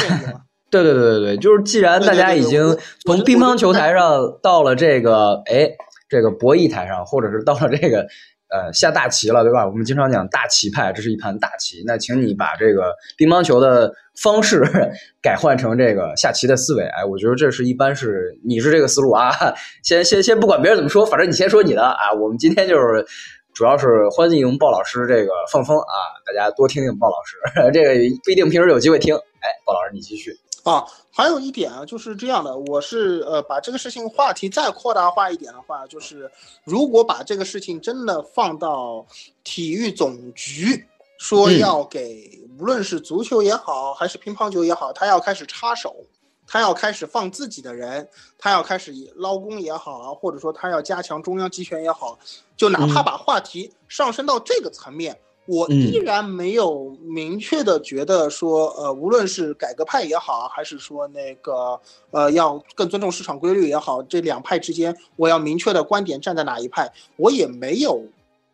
[0.71, 5.69] 对对对对对，就是既然大家已经从乒乓球台上到了这个哎
[6.09, 8.07] 这个博弈台上，或者是到了这个。
[8.49, 9.65] 呃，下大棋了，对吧？
[9.67, 11.83] 我们经常讲大棋派，这是一盘大棋。
[11.85, 14.63] 那请你把这个乒乓球的方式
[15.21, 16.83] 改换成这个下棋的思维。
[16.85, 19.31] 哎，我觉得这是一般是你是这个思路啊。
[19.83, 22.13] 先先先不管别人怎么说，反正你先说你的啊。
[22.13, 23.05] 我们今天就是
[23.53, 27.71] 主要是欢迎鲍老师这个放风啊，大家多听听鲍老师。
[27.73, 27.91] 这个
[28.23, 29.13] 不一定平时有机会听。
[29.13, 30.31] 哎，鲍老师你继续。
[30.67, 36.29] 啊，还有一点啊，就是这样的，我是呃，把这个事情话题再扩大化一点的话，就是
[36.65, 39.05] 如果把这个事情真的放到
[39.45, 40.85] 体育总局，
[41.17, 45.95] 说要给无论是足球也好，还是乒乓球也好，他要开始插手，
[46.45, 48.05] 他要开始放自己的人，
[48.37, 52.19] 他要开始捞工也好啊，或者说他要加强中央集权也好，
[52.57, 55.17] 就哪怕把话题上升到这个层面。
[55.47, 61.79] 我依然没有明确的觉得说，呃，无论是改革派也好，还是说那个，
[62.11, 68.03] 呃，要更尊重市场规律也好，这两派之间，我要明确的观点站在哪一派，我也没有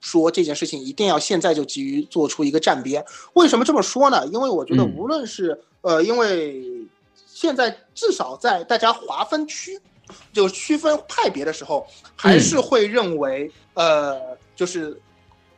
[0.02, 3.04] 说这件事情一定要现在就急于做出一个站边。
[3.34, 4.24] 为什么这么说呢？
[4.28, 6.64] 因为我觉得，无论是呃，因为
[7.26, 9.80] 现在至少在大家划分区，
[10.32, 15.02] 就区分派别的时候，还是会认为，呃，就是。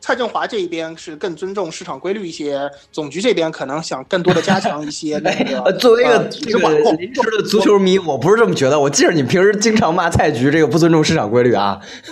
[0.06, 5.72] 蔡振华这一边是更尊重市场规律一些，总局这边可能想更多的加强一些那个。
[5.78, 8.78] 作为一个这个临时的足球迷，我不是这么觉得。
[8.78, 11.80] 我记着你平时经常骂蔡局这个不尊重市场规律啊。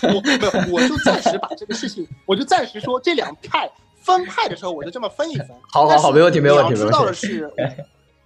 [0.00, 5.48] 我没有，我就暂时把这个事情，我就暂时说这两派分派的时候，我就这么分一分。
[5.70, 6.72] 好好好，没问题，没问题。
[6.72, 7.52] 你要知道的是，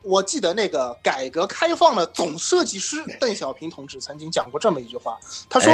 [0.03, 5.19] 我记得那个改革开放的总设计师邓小平同志曾经讲过这么一句话，
[5.51, 5.73] 他说。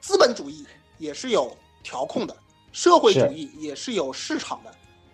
[0.00, 0.66] 资本主义
[0.98, 2.36] 也是有调控的，
[2.72, 4.70] 社会主义也是有市场的。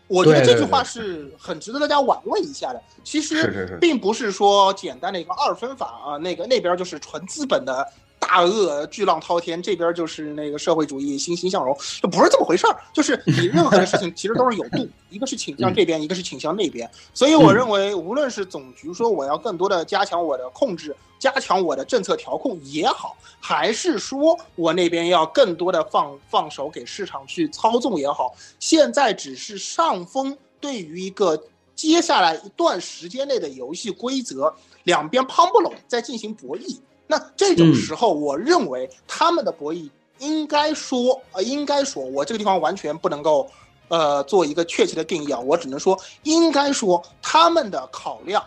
[0.06, 2.82] 我觉得这句话是很值得大家玩味一下的。
[3.02, 7.86] 其实并不是说简单的一个二分法啊，那个那边就是纯资本的。
[8.26, 12.74] 大鳄巨浪滔天，这边就是那个社会主义欣欣向荣，就不是这么回事儿。
[12.92, 16.90] 就是你任何的事情 其实都是有度，一个是倾向这边，一个是倾向那边。
[17.12, 31.38] 所以我认为，无论是总局说我要更多的加强我的控制，加强我的政策调控也好，还是说我那边要更多的放放手给市场去操纵也好，现在只是上风对于一个
[31.74, 36.78] 接下来一段时间内的游戏规则，两边攀不拢，在进行博弈。
[37.06, 43.48] 那这种时候，我认为他们的博弈应该说，呃，应该说，我这个地方完全不能够，
[43.88, 48.42] 呃，做一个确切的定义啊，我只能说，应该说他们的考量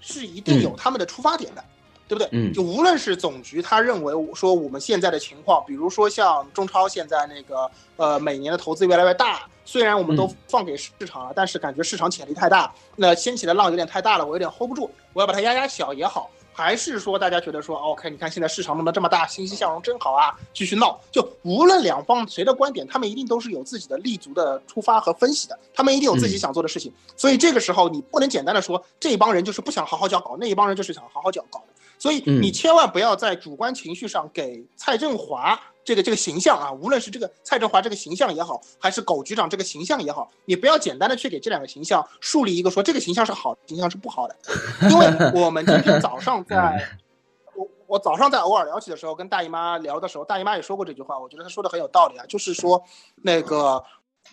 [0.00, 1.62] 是一定有他们的出发点的，
[2.08, 2.28] 对不对？
[2.32, 9.48] 嗯，就无论是总局他认为说我们现在的情况，比如说像中超现在那个，呃，每年的投资越来越大。
[9.64, 16.28] 虽然我们都放给市场了，但是感觉市场潜力太大，那掀起的浪有点太大了，我有点 hold 不住，我要把它压压小也好。
[16.52, 21.00] 还是说大家觉得说，OK，你看现在市场弄得这么大，欣欣向荣真好啊，继续闹。
[21.10, 26.92] 就无论两方谁的观点，他们一定都是有自己的立足的出发和分析的，他们一定有自己想做的事情。
[27.16, 31.69] 所以这个时候你不能简单的说这一帮人就是不想好好教稿，那一帮人就是想好好教稿的。
[32.00, 35.60] 所以你千万不要在主观情绪上给蔡振华。
[35.82, 44.36] 这个这个形象啊，无论是这个蔡振华这个形象也好，还是狗局长这个形象也好，你不要简单的去给这两个形象树立一个说这个形象是好，形象是不好的。
[44.90, 46.86] 因为我们今天早上在，
[47.56, 52.80] 我我早上在偶尔聊起的时候，跟大姨妈聊的时候，大姨妈也说过这句话，我觉得她说的很有道理啊，就是说
[53.16, 53.82] 那个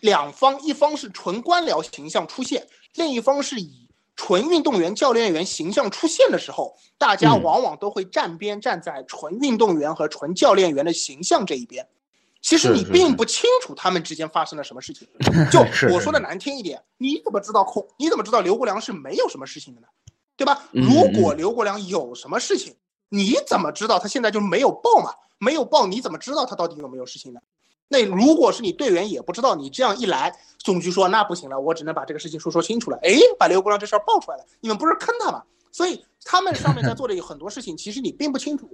[0.02, 3.87] 两方一方是纯官僚形象出现，另一方是以。
[4.18, 11.88] 纯运动员、教练员形象出现的时候，大家往往都会站边站在纯运动员和纯教练员的形象这一边。
[12.42, 15.08] 其实你并不清楚他们之间发生了什么事情。
[15.52, 15.60] 就
[15.94, 17.88] 我说的难听一点，你怎么知道空？
[17.98, 19.88] 你怎么知道刘国梁是没有什么事情的呢？
[20.36, 20.64] 对吧？
[20.72, 22.76] 如果刘国梁有什么事情，
[23.10, 25.12] 你怎么知道他现在就没有报嘛？
[25.40, 27.40] 没有报，你怎么知道他到底有没有事情呢？
[27.88, 32.98] 那如果是你队员也不知道，你这样一来，总局说那不行了，我只能把这个事情说说清楚了。
[33.02, 35.44] 哎，把刘国梁这事儿爆出来了，你们不是坑他吗？
[35.72, 38.70] 所以他们上面在 做的有很多事情，其实你并不清楚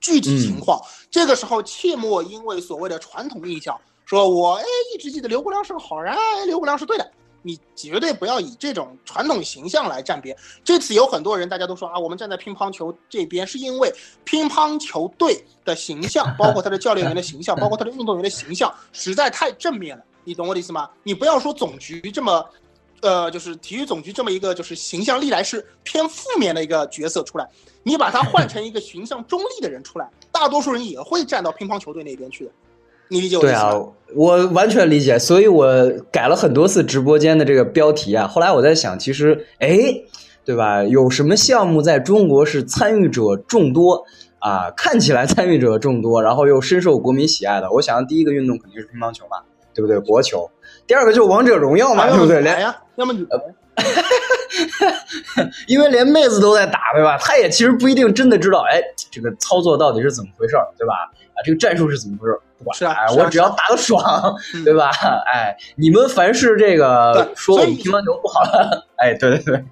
[0.00, 0.80] 具体情况。
[1.10, 4.64] 这个时候切莫因为所谓的传统印象，说我哎
[4.94, 7.10] 一直记得刘国梁是个好人，哎刘国梁是对的。
[7.42, 10.36] 你绝对不要以这种传统形象来站边。
[10.64, 13.92] 这次有很多人，大家都说啊，我们站在乒乓球这边，是因为
[14.24, 20.04] 乒乓球队的形象，包括他的教练员的形象，包括他的运动员的形象，实在太正面了。
[20.24, 20.90] 你懂我的意思吗？
[21.02, 22.44] 你不要说总局这么，
[23.00, 27.48] 呃，就是体育总局这么一个就是形象历来是偏负面的一个角色出来，
[27.82, 32.50] 你把它换成一个形象中立的人出来，大多数人也会站到乒乓球队那边去的。
[33.08, 33.72] 你理解我对啊，
[34.14, 35.66] 我完全理解，所以我
[36.10, 38.26] 改了很多次直播间的这个标题啊。
[38.26, 39.78] 后来我在想，其实，哎，
[40.44, 40.82] 对吧？
[40.82, 44.04] 有什么项目在中国是参与者众多
[44.38, 44.70] 啊？
[44.76, 47.70] 看起来参与者众多，然后又深受国民喜爱的？
[47.70, 49.38] 我想，第一个运动肯定是乒乓球嘛，
[49.74, 49.98] 对不对？
[50.00, 50.50] 国球。
[50.86, 52.40] 第二个就是王者荣耀嘛，对不对？
[52.40, 53.54] 连呀，要么女的，
[55.66, 57.16] 因为连妹子都在打，对吧？
[57.18, 58.80] 他也其实不一定真的知道，哎，
[59.10, 60.94] 这个操作到底是怎么回事对吧？
[61.34, 64.34] 啊，这个战术是怎么回事不管，是啊，我只要打的爽，
[64.64, 64.90] 对吧？
[65.32, 68.42] 哎，你们凡是这个说我们乒乓球不好，
[68.96, 69.64] 哎，对对对，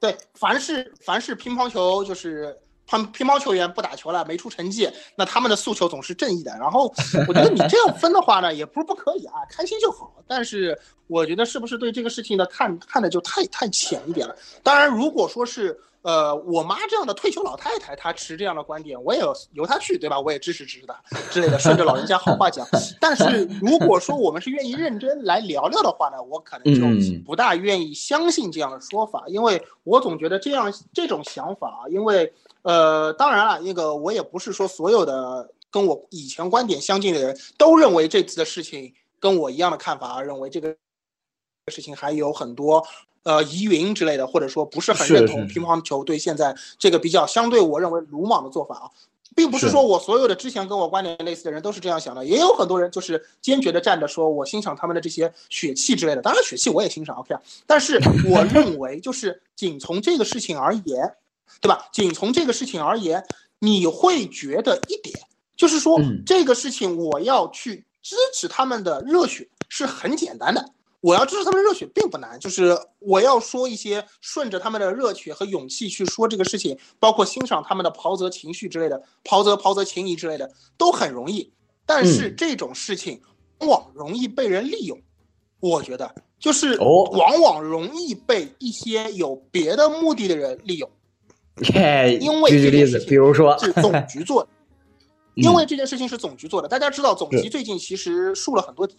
[0.00, 2.56] 对， 凡是凡是乒乓球就是
[2.88, 6.50] 乒乒乓球员不打球了，没出成绩，那他们的诉求总是正义的。
[6.58, 6.92] 然后
[7.26, 10.12] 我觉得你这样分的话呢，也不是不可以啊， 开心就好。
[10.26, 14.34] 但是我觉得是不是对这个事情的看看的就太太浅一点了？
[14.62, 15.78] 当然，如果说是。
[16.02, 19.20] 呃，我妈这样的退休老太太，她持这样的观点，我也
[19.52, 20.18] 由她去，对吧？
[20.18, 20.94] 我也支持支持她
[21.30, 22.66] 之类的，顺着老人家好话讲。
[23.00, 32.32] 但是如果说我们是愿意认真来聊聊的话呢，我可能就不大愿意相信这样的说法，因为我总觉得这样这种想法，因为
[32.68, 40.76] 呃，当然了，那个我也不是说所有的跟我以前观点相近的人都认为这次的事情跟我一样的看法，而认为这个
[41.68, 42.86] 事情还有很多。
[43.24, 48.90] 呃，疑云之类的，或者说不是很认同乒乓球对现在这个比较相对我认为鲁莽的做法啊，
[49.34, 56.22] 并不是说我所有的之前跟我观点类似的人都是这样想的，也有很多人就是坚决的站着说，我欣赏他们的这些血气之类的。
[56.22, 57.42] 当然，血气我也欣赏，OK 啊。
[57.66, 58.00] 但是
[58.30, 61.12] 我认为，就是仅从这个事情而言，
[61.60, 61.88] 对吧？
[61.92, 63.24] 仅从这个事情而言，
[63.58, 65.18] 你会觉得一点，
[65.56, 70.72] 就是说这个事情我要去支持他们的热血是很简单的。
[71.00, 81.52] 我要支持他们热血并不难，就是我要说一些顺着他们的热血和勇气去说这个事情，包括欣赏他们的袍泽情绪之类的，袍泽袍泽情谊之类的都很容易。
[81.86, 83.20] 但是这种事情
[83.60, 85.00] 往往容易被人利用，
[85.60, 90.90] 我觉得就是往往容易被一些有别的目的的人利用。
[92.20, 94.48] 因为举例子，比如说是总局做的，
[95.34, 98.96] 因为这件事情是总局做的，大家知道总局最近其实竖了很多底。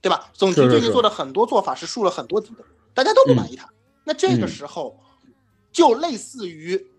[0.00, 0.28] 对吧？
[0.32, 3.70] 总局最近做的很多做法是竖了很多底的，大家都不满意他。
[4.02, 4.98] 那这个时候，
[5.70, 6.90] 就类似于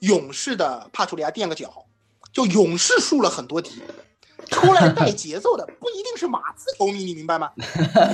[0.00, 1.86] 勇士的帕楚利亚垫个脚，
[2.30, 3.80] 就勇士竖了很多底，
[4.50, 7.50] 出来带节奏的不一定是马刺球迷，你明白吗？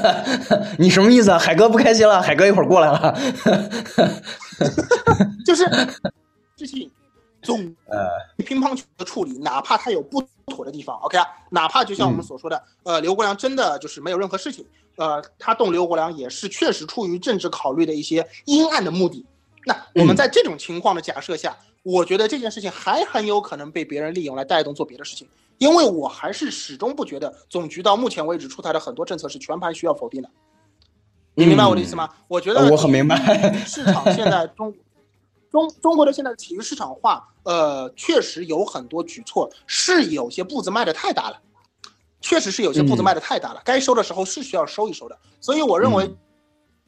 [0.78, 1.38] 你什么意思啊？
[1.38, 3.18] 海哥不开心了，海哥一会儿过来了。
[5.44, 5.64] 就是
[6.56, 6.90] 事情。
[7.40, 7.56] 总
[7.86, 8.08] 呃，
[8.44, 14.66] 乒乓球的处理，哪怕他有不妥的地方，OK 啊，哪怕就像我们所说的，呃，刘国梁真的就是没有任何事情，
[14.96, 19.24] 呃，他动刘国梁也是确实出于政治考虑的一些阴暗的目的，
[19.64, 25.26] 那我们在这种情况的假设下，我觉得这件事情还很有可能被别人利用来带动做别的事情，
[25.58, 30.30] 因为我还是始终不觉得总局到目前为止出台的很多政策是全盘需要否定的。
[31.34, 32.08] 你明白我的意思吗？
[32.26, 33.52] 我觉得我很明白。
[33.64, 34.74] 市场现在中
[35.50, 41.40] 中中国的现在体育市场化，呃，确实有很多举措是有些步子迈的太大了，
[42.20, 45.16] 确实是有些步子迈的太大了，该收的时候是需要收一收的。
[45.40, 46.12] 所以我认为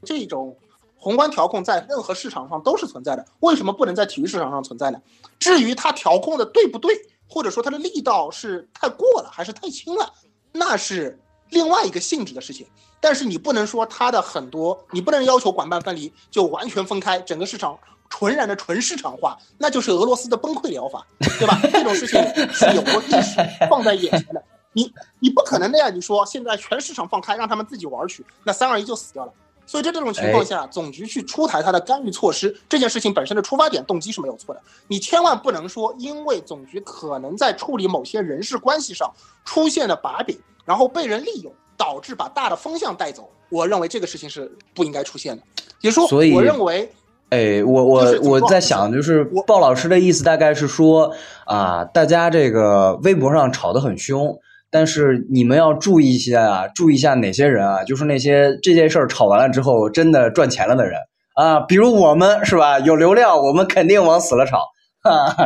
[0.05, 0.57] 这种
[0.97, 5.01] 宏观调控在任何市场上都是存在的，为什么不能在体育市场上存在呢？
[5.39, 6.93] 至于它调控的对不对，
[7.31, 10.13] 或者说它的力道是太过了还是太轻了，
[10.53, 11.19] 那是
[11.51, 12.67] 另外一个性质的事情。
[13.01, 17.79] 但是你不能说它的很多，你不能要求管办分离就完全分开，整个市场
[18.11, 21.07] 纯然的纯市场化，那就是俄罗斯的崩溃疗法，
[21.39, 21.59] 对吧？
[21.73, 22.21] 这种事情
[22.53, 23.37] 是有过历史
[23.71, 29.33] 放在眼前的，你你不可能那样，你说现在全市场放开，让他们自己玩去，那三二一就死掉了。
[29.71, 34.61] 所以在这种情况下，总局去出台它的干预措施，这件事情本身的出发点动机是没有错的。
[34.89, 39.09] 你千万不能说，因为总局可能在处理某些人事关系上
[39.45, 41.53] 出现了把柄，然后被人利用。
[41.77, 45.43] 导致把大的风向带走，我认为这个事情是不应该出现的。
[45.81, 46.93] 也说，所以我认为，
[47.31, 51.11] 哎，我我我在想，就是鲍老师的意思大概是说
[51.47, 54.39] 啊，大家这个微博上吵得很凶，
[54.71, 60.99] 但是你们要注意一下啊，注意一下哪些人啊，就是那些这件事儿吵完了之后真的赚钱了的人
[61.35, 62.79] 啊，比如我们是吧？
[62.81, 64.59] 有流量，我们肯定往死了吵。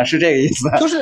[0.04, 1.00] 是这个意思，就是，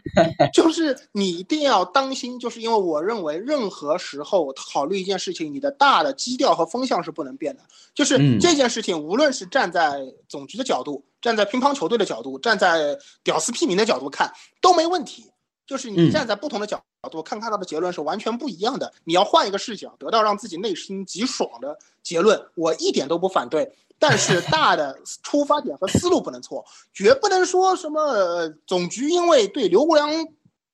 [0.54, 7.62] 就是你一定要当心，就是因为我认为任何时候考虑一件事情，你的大的基调和风向是不能变的。
[7.94, 14.32] 就是这件事情，无论是站在总局的角度，站在乒乓球队的角度，站在屌丝屁民的角度看
[14.62, 15.30] 都没问题。
[15.66, 18.92] 就是你站在不同的角度看，看到的结论是完全不一样的。
[19.04, 23.72] 你要换一个视角，得到让自己内心极爽的结论，我一点都不反对。
[23.98, 30.10] 但是 大的出发点和思路不能错，绝不能说什么总局因为对刘国梁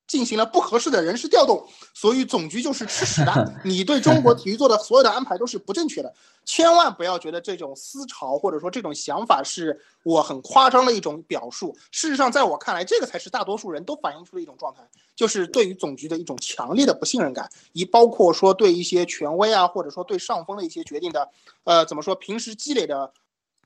[0.09, 3.54] 进行了不合适的人事调动，所以总局就是吃屎的。
[3.62, 6.12] 你对中国体育做的所有的安排都是不正确的，
[6.44, 11.76] 千万不要觉得这种思潮或者说这种想法是我很夸张的一种表述。
[11.92, 14.80] 事实上，在我看来，这个才是大多数人都反映出的一种状态，
[15.14, 21.28] 就是对于总局的一种强烈的不信任感，以包括说对一些权威啊，或者说对上峰的一些决定的，
[21.64, 23.12] 呃，怎么说，平时积累的。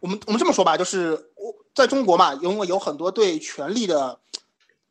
[0.00, 4.18] 我们我们这么说吧，就是我在中国嘛，因为有很多对权力的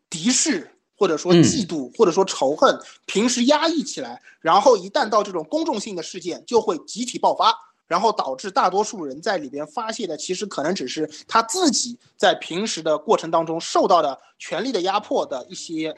[0.10, 0.72] 敌视，
[1.02, 7.52] 或者说嫉妒，或者说仇恨，平时压抑起来，然后一旦到这种公众性的事件，就会集体爆发，
[7.88, 15.91] 然后导致大多数人在里边发泄的，其实可能只是他自己在平时的过程当中受到的权力的压迫的一些，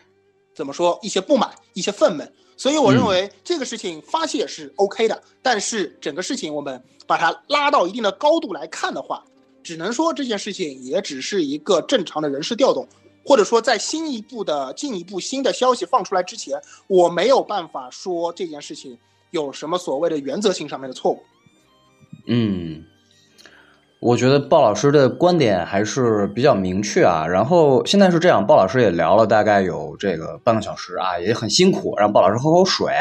[0.56, 2.26] 怎么说，一些不满，一些愤懑。
[2.56, 9.22] 所以我认为这个事情发泄是 OK 的，但是整个事情我们把它拉到一定的高度来看的话，
[9.62, 12.88] 只能说这件事情也只是一个正常的人事调动，
[13.26, 18.98] 或者说在新一步的进一步新的消息放出来之前，我没有办法说这件事情
[19.32, 21.20] 有什么所谓的原则性上面的错误。
[22.28, 22.84] 嗯。
[24.06, 27.26] 我觉得鲍老师的观点还是比较明确啊。
[27.26, 32.94] 然后现在是这样，鲍老师也聊了大概有这个半个小时啊，也很辛苦，让鲍老师喝口水。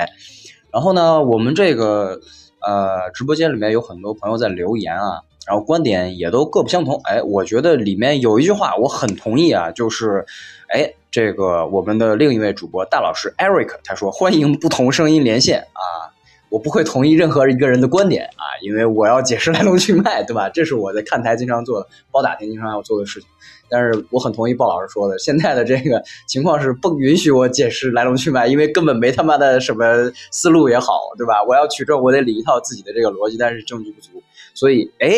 [0.72, 2.20] 然后呢，我们这个
[2.60, 7.00] 呃直播间里面有很多朋友在留言啊，然后观点也都各不相同。
[7.04, 10.24] 哎，我觉得里面有一句话我很同意啊，就是
[10.68, 16.12] 哎，这个我们的另一位主播大老师 Eric 他说欢迎不同声音连线啊。
[16.50, 20.50] 我不会同意任何一个人的观点啊，因为我要解释来龙去脉，对吧？
[20.50, 23.28] 这是我在看台经常做的，包打听经常要做的事情。
[23.70, 31.42] 但是我很同意鲍老师说的，现在的这个情况是不允许我解释来龙去脉，因为根本没他妈的什么思路也好，对吧？
[31.42, 34.22] 我要取证，我得理一套自己的这个逻辑，但是证据不足。
[34.54, 35.14] 所以，哎，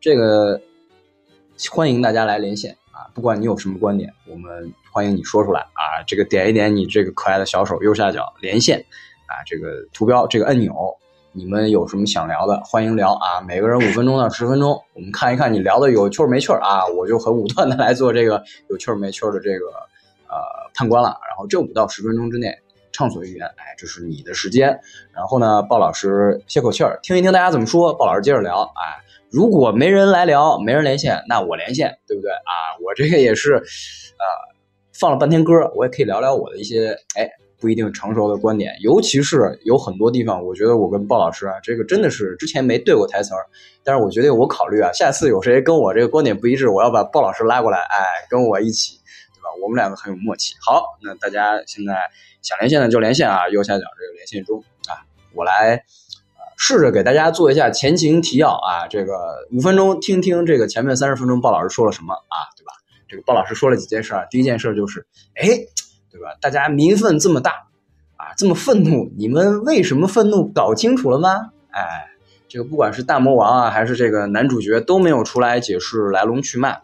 [0.00, 0.60] 这个
[1.70, 3.06] 欢迎大家来连线啊！
[3.14, 6.02] 不管你有什么观点，我们欢迎你说出来啊！
[6.06, 8.84] 这个点一点你这个可爱的小手右下角连线。
[9.26, 10.74] 啊，这个图标这个按钮，
[11.32, 13.40] 你们有什么想聊的，欢迎聊啊！
[13.40, 16.86] 每个人五分钟到十分钟，我们看一看你聊的有趣没趣啊！
[16.86, 19.66] 我就很武断的来做这个有趣没趣的这个
[20.28, 20.36] 呃
[20.74, 21.18] 判官了。
[21.26, 22.54] 然后这五到十分钟之内
[22.94, 24.68] 畅所欲言，哎，这是你的时间。
[25.12, 27.92] 然后呢，鲍老师歇口气儿，听一听大家怎么说。
[27.92, 32.80] 鲍老师接着聊，哎，如果没人来聊，没人连线，那我连线，对不对啊？
[32.82, 34.24] 我这个也是，呃，
[34.94, 37.28] 放了半天歌，我也可以聊聊我的一些哎。
[37.60, 43.46] 不一定成熟的观点，尤其是有很多地方，我觉得我跟鲍老师啊，这个真的是之前没对过台词儿。
[43.82, 48.98] 但是我觉得我考虑啊，下次有谁跟我这个观点不一致，我要把鲍老师拉过来，哎，跟我一起，
[49.64, 50.54] 我们两个很有默契。
[50.60, 52.10] 好，那大家现在
[52.42, 55.00] 想连线的就连线啊，右下角这个连线中啊，
[55.34, 55.82] 我来
[56.56, 62.72] 试着给大家做一下前情提要啊，这个五分钟听听这个前面三十分钟鲍老师说了什么啊，对吧？
[63.08, 65.46] 这个鲍老师说了几件事儿，第一件事就是，哎，
[66.10, 66.36] 对吧？
[66.40, 67.68] 大家民愤这么大
[68.16, 70.48] 啊，这么愤怒，你们为什么愤怒？
[70.52, 71.50] 搞清楚了吗？
[71.70, 72.06] 哎，
[72.48, 76.82] 这个不管是大魔王啊，还是这个男主角都没有出来解释来龙去脉。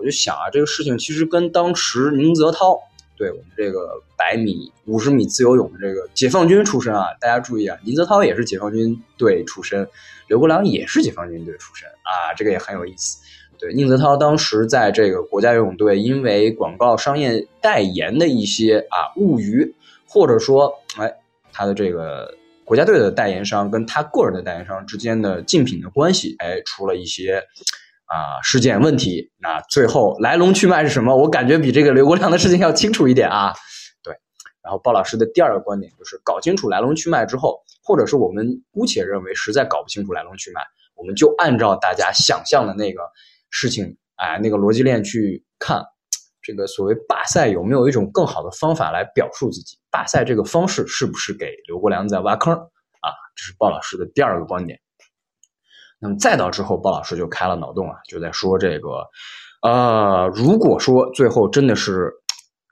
[0.00, 2.80] 我就想啊，这个事情其实跟当时宁泽涛。
[3.16, 9.86] 对我们这个百米、五十米自由泳的这个解放军出身啊，大家注意啊，宁泽涛也是解放军队出身，
[10.26, 13.18] 刘国梁也是解放军队出身啊，这个也很有意思。
[13.58, 19.74] 对，宁泽涛当时在这个国家游泳队，因为广告商业代言的一些啊误语，
[20.08, 21.14] 或者说哎
[21.52, 22.34] 他的这个
[22.64, 27.44] 国家队的代言商跟他个人的代言商之间的竞品的关系，哎出了一些。
[28.10, 31.16] 啊，事件问题，那最后来龙去脉是什么？
[31.16, 33.54] 我感觉比这个刘国梁的事情要清楚一点啊。
[34.02, 34.12] 对，
[34.64, 40.60] 然后鲍老师的第二个观点就是搞清楚来龙去脉之后，或者是我们姑且认为实在搞不清楚来龙去脉，
[40.96, 43.00] 我们就按照大家想象的那个
[43.48, 45.80] 事情，哎，那个逻辑链去看，
[46.42, 49.78] 这个所谓罢赛有没有一种更好的方法来表述自己？
[49.88, 52.52] 罢赛这个方式是不是给刘国梁在挖坑？
[52.54, 54.80] 啊，这是鲍老师的第二个观点。
[56.00, 59.06] 那么再到之后，鲍老师就开了脑洞啊，就在说这个，
[59.62, 62.10] 呃，如果说最后真的是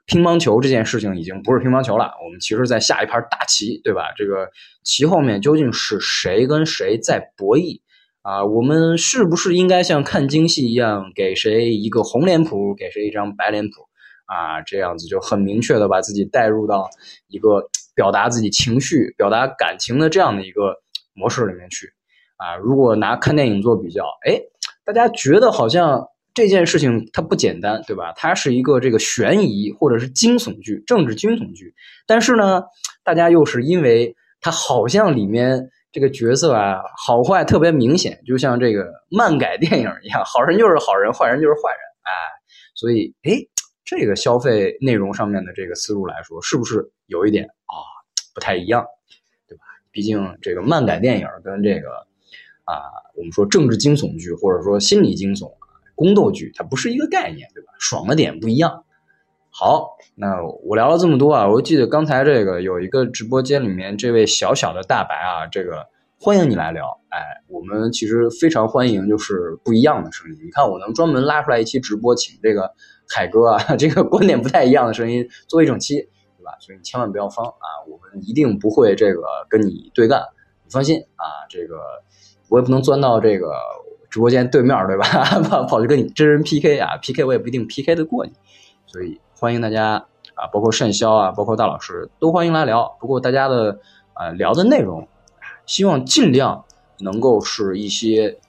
[0.07, 4.11] 乒乓球这件事情已经不是乒乓球了，我们其实在下一盘大棋，对吧？
[4.17, 4.49] 这个
[4.83, 7.79] 棋后面究竟是谁跟谁在博弈
[8.23, 8.43] 啊？
[8.43, 13.85] 我们是不是应该像看京戏一样，给谁一个红脸谱，给谁一张白脸谱
[14.25, 14.63] 啊？
[14.63, 16.89] 这样子就很明确的把自己带入到
[17.27, 20.77] 一个表达自己情绪、表达感情的这样的一个
[21.13, 21.93] 模式里面去。
[22.39, 24.39] 啊，如果拿看电影做比较，哎，
[24.85, 28.13] 大家觉得好像这件事情它不简单，对吧？
[28.15, 31.75] 它是一个这个悬疑或者是惊悚剧、政治惊悚剧，
[32.07, 32.63] 但是呢，
[33.03, 42.11] 大家又是因为它好像里面这个角色啊好坏特别明显，就像这个漫改电影一样，好人就是好人，坏人就是坏人，哎，
[42.73, 43.35] 所以哎，
[43.83, 47.75] 这个消费内容上面的这个思路来说，是不是有一点啊
[48.33, 48.85] 不太一样，
[49.45, 49.63] 对吧？
[49.91, 52.07] 毕竟这个漫改电影跟这个。
[52.69, 55.51] 啊，我们说政治惊悚剧或者说心理惊悚
[55.95, 57.73] 宫斗剧，它不是一个概念，对吧？
[57.79, 58.83] 爽的点不一样。
[59.49, 65.87] 好，那我聊了这么多啊，我记得刚才这个有一个直播间里面这位小小的大白啊，这个
[66.19, 66.85] 欢迎你来聊。
[67.09, 70.37] 哎，我们其实非常欢迎就是不一样的声音。
[70.45, 72.71] 你看，我能专门拉出来一期直播，请这个
[73.09, 76.55] 海哥啊， 这个观点不太一样的声音做一整期，对吧？
[76.59, 80.21] 所以你千万不要慌啊，我们一定不会这个跟你对干，
[80.63, 81.75] 你放心啊，这个。
[82.49, 83.53] 我也不能钻到这个
[84.09, 85.05] 直播间对面，对吧？
[85.47, 88.33] 跑跑去跟你真人 PK 啊，PK 我也不一定 PK 得过你，
[88.87, 92.97] 所以欢迎大家啊，包括单潇啊，包括大老师都欢迎来聊。
[92.99, 93.79] 不过大家的
[94.13, 95.07] 啊聊的内容，
[95.67, 96.65] 希望尽量
[96.99, 98.39] 能够是一些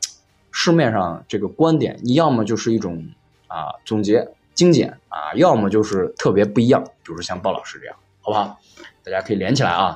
[0.51, 3.05] 市面上这个观点，你要么就是一种
[3.48, 8.59] 啊总结精简啊，要么就是特别不一样，比如像鲍老师这样，好不好？
[9.05, 9.94] 大家可以连起来啊，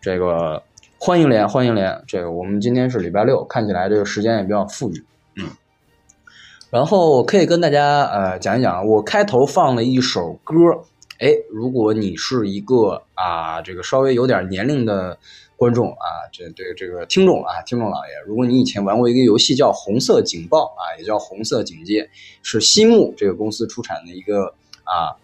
[0.00, 0.62] 这个。
[1.04, 2.00] 欢迎连，欢迎连。
[2.06, 5.50] 这个我们今天是礼拜六，看起来这个时间也比较富裕，嗯。
[6.70, 10.54] 然后可以跟大家呃讲一讲，我开头放了一首歌，
[11.18, 15.18] 哎，如果你是一个啊这个稍微有点年龄的
[15.56, 22.04] 观众啊，这这这个听众啊，听众老爷，如果你以前玩过一个游戏叫《红色警报》啊，也叫《红色警戒》，
[22.44, 25.18] 是西木这个公司出产的一个啊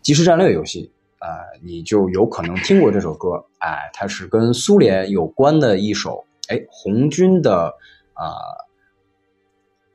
[0.00, 0.90] 即时战略游戏。
[1.20, 7.74] 呃，你就有可能听过这首歌，哎，它是跟苏联有关的一首，哎，红军的
[8.14, 8.34] 啊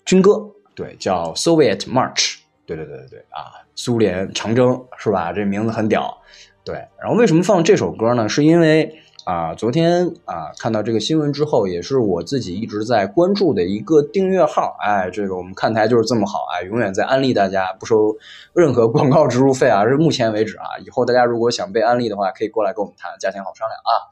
[0.06, 5.32] 军歌，对，叫 Soviet March，对对对对对，啊，苏联长征是吧？
[5.34, 6.22] 这名字很屌，
[6.64, 6.76] 对。
[7.00, 8.28] 然后为什么放这首歌呢？
[8.28, 9.00] 是因为。
[9.26, 14.76] 啊，昨天啊，看到这个新闻之后，也是我自己一直在关注的一个订阅号。
[14.82, 18.18] 哎，这个我们看台就是这么好，哎，永远在安利大家，不收
[18.54, 19.86] 任何广告植入费啊。
[19.86, 24.12] 是目前为止啊，以后大家如果想被安利的话，可以过来跟我们谈，价钱好商量啊。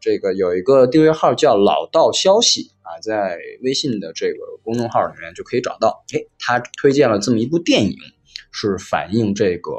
[0.00, 6.04] 这个有一个订阅号叫老道消息啊，在微信的这个公众号里面就可以找到。
[6.12, 7.96] 哎，他推荐了这么一部电影，
[8.50, 9.70] 是反映这个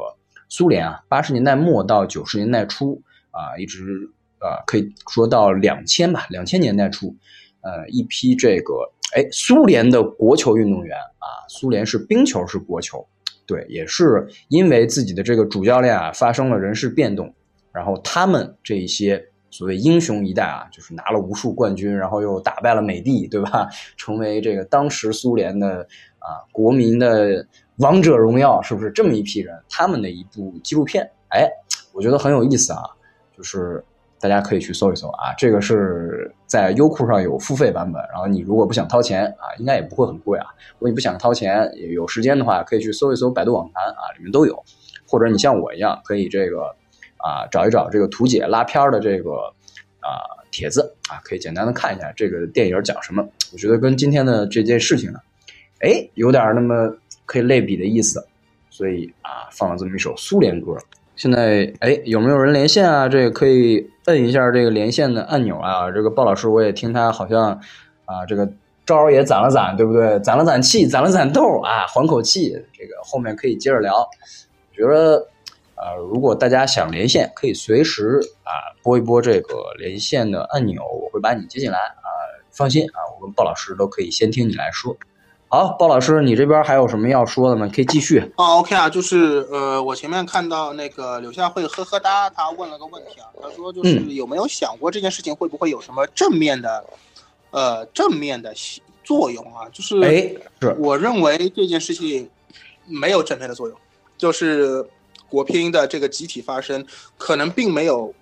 [0.48, 4.10] 苏联啊，八十年代末到九十年代初啊，一直。
[4.40, 7.14] 呃，可以说到两千吧，两千年代初，
[7.60, 8.74] 呃，一批这个
[9.14, 13.06] 哎，苏联的国球运动员啊，苏联是冰球是国球，
[13.44, 17.34] 对，也是因为自己的这个主教练啊发生了人事变动，
[17.70, 23.68] 然后他们这一些所谓英雄一代啊，就是拿了无数冠军，然后又打败了美帝，对吧？
[23.98, 25.86] 成为这个当时苏联的
[26.18, 29.54] 啊国民的王者荣耀，是不是这么一批人？
[29.68, 31.46] 他们的一部纪录片，哎，
[31.92, 32.84] 我觉得很有意思啊，
[33.36, 33.84] 就是。
[34.20, 35.34] 大家可以去搜一搜啊。
[35.38, 40.46] 这个是在优酷上有付费版本，然后你如果不想掏钱啊，应该也不会很贵啊。
[40.74, 44.62] 如果你不想掏钱，有时间的话，可以去搜一搜百度网盘啊，里面都有。
[45.08, 46.74] 或者你像我一样，可以这个
[47.16, 49.32] 啊找一找这个图解拉片儿的这个
[49.98, 53.26] 啊帖子啊，可以简单的看一下这个电影讲什么。
[53.52, 55.18] 我觉得跟今天的这件事情呢，
[55.80, 56.96] 哎，有点那么
[57.26, 58.24] 可以类比的意思，
[58.70, 60.76] 所以啊放了这么一首苏联歌。
[61.20, 63.06] 现在哎有没有人连线啊？
[63.06, 65.90] 这个可以摁一下这个连线的按钮啊。
[65.90, 67.60] 这个鲍老师我也听他好像
[68.06, 68.50] 啊这个
[68.86, 70.18] 招也攒了攒，对不对？
[70.20, 72.52] 攒了攒气，攒了攒豆啊，缓口气。
[72.72, 74.08] 这个后面可以接着聊。
[74.72, 75.28] 觉得，
[75.74, 82.08] 啊，如果大家想连线，可以随时啊拨一拨这个连线的按钮，我会把你接进来啊。
[82.50, 84.96] 放心啊，我跟鲍老师都可以先听你来说。
[85.52, 87.68] 好，鲍老师，你这边还有什么要说的吗？
[87.74, 88.20] 可以继续。
[88.36, 96.84] 啊，OK 啊，就是呃，我前面看到那个柳下惠呵呵哒，他问了个问题啊，他说就是有没有想过这件事情会不会有什么正面的，
[97.50, 98.54] 呃，正面的
[99.02, 99.68] 作用啊？
[99.72, 102.30] 就是哎，是我认为这件事情
[102.86, 103.76] 没有正面的作用。
[104.16, 104.86] 就是
[105.28, 106.86] 国乒的这个集体发声，
[107.18, 108.14] 可能并没有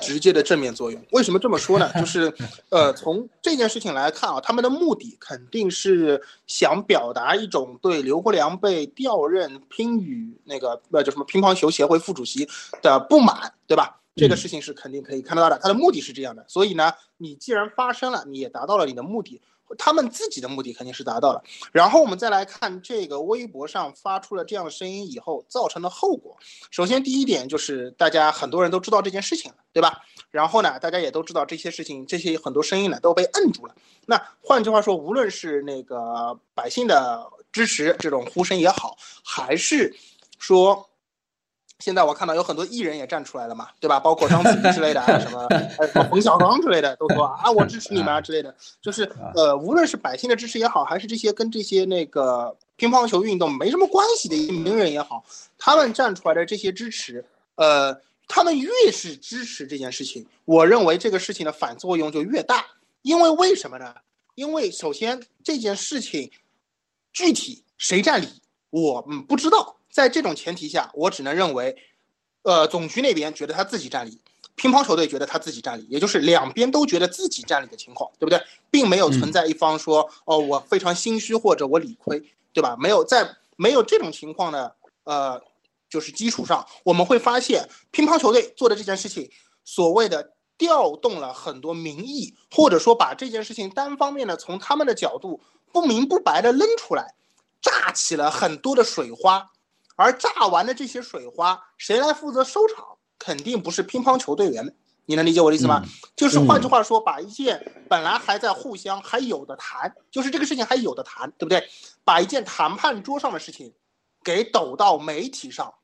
[0.00, 1.00] 直接的正面作用。
[1.12, 1.90] 为什么这么说呢？
[1.94, 2.32] 就是，
[2.70, 12.48] 呃，从这件事情来看啊，他们的目的肯定是想表达一种对刘国梁被调任乒羽那个呃叫什么乒乓球协会副主席
[12.82, 14.00] 的不满，对吧？
[14.16, 16.44] 这个事情是肯定可以看得到的，他的目的是这样的。
[16.48, 19.40] 所以呢，你既然发生了，你也达到了你的目的。
[19.76, 21.42] 他们自己的目的肯定是达到了，
[21.72, 26.36] 然后我们再来看这个微博上发出了这样的声音以后造成的后果。
[26.70, 30.00] 首先，第一点就是大家很多人都知道这件事情了，对吧？
[30.30, 33.74] 然后呢，大家也都知道这些事情，这些很多声音呢都被摁住了。
[34.06, 39.94] 那换句话说，无论是那个百姓的支持这种呼声也好，还是
[40.38, 40.87] 说。
[41.78, 44.00] 现在我看到有很多艺人也站出来了嘛，对吧？
[44.00, 45.46] 包括章子怡之类的，什么
[46.10, 48.52] 冯小刚之类的，都说啊，我支持你们啊之类的。
[48.82, 49.04] 就是
[49.34, 55.24] 呃，无论是百姓的支持也好，还是这些跟这些那个乒乓球运动没什么关系的一些名人也好，
[55.56, 57.24] 他们站出来的这些支持，
[57.54, 62.66] 呃，他们越是支持这件事情，我认为这个事情的反作用就越大。
[63.02, 63.94] 因为为什么呢？
[64.34, 66.28] 因为首先这件事情
[67.12, 68.26] 具体谁占理，
[68.70, 69.76] 我嗯不知道。
[69.90, 71.76] 在这种前提下，我只能认为，
[72.42, 74.20] 呃，总局那边觉得他自己占理，
[74.54, 78.40] 乒乓球队觉得他自己占理，也就是两边都觉得自己占理的情况，对不对？
[78.70, 82.22] 并没有存在一方说，哦，我非常心虚或者我理亏，
[82.52, 82.76] 对吧？
[82.78, 85.42] 没有在没有这种情况的，呃，
[85.88, 89.30] 就是基础上，我们会发现乒乓球队做的这件事情，
[89.64, 95.40] 所谓的调动了很多民意，或者说把这件事情单方面的从他们的角度
[95.72, 97.14] 不明不白的扔出来，
[97.62, 99.50] 炸起了很多的水花。
[99.98, 102.86] 而炸完的这些水花，谁来负责收场？
[103.18, 104.76] 肯定不是乒乓球队员。
[105.06, 105.82] 你能理解我的意思吗？
[106.14, 111.68] 就是换句话说，把一件本来还在互相还有的谈，就是这个事情还有的谈，对不对？
[112.04, 113.74] 把一件谈判桌上的事情，
[114.22, 115.74] 给抖到媒体上，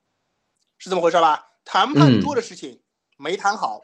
[0.79, 1.49] 是这么回事吧？
[1.65, 2.81] 谈判桌的事情
[3.17, 3.83] 没谈好，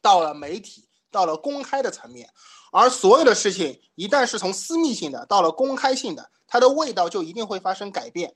[0.00, 2.30] 到了媒体，到了公开的层面，
[2.72, 8.34] 而所有的事情一旦是从私密性的到了公开性的，它的味道就一定会发生改变。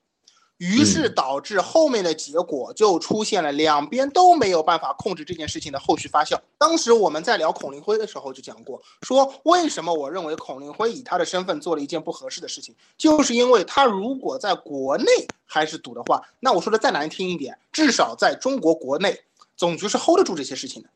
[0.59, 6.39] 于是导致后面的结果就出现了两边都没有办法控制这件事情的后续发酵。
[6.57, 15.07] 当时我们在聊孔令辉的时候就讲过，说为什么我认为孔令辉以他的身份做了一件不合适的事情，就是因为他如果在国内
[15.45, 19.21] 还是赌的话，那我说的再难听一点，至少在中国国内
[19.57, 20.89] 总局是 hold 得住这些事情的。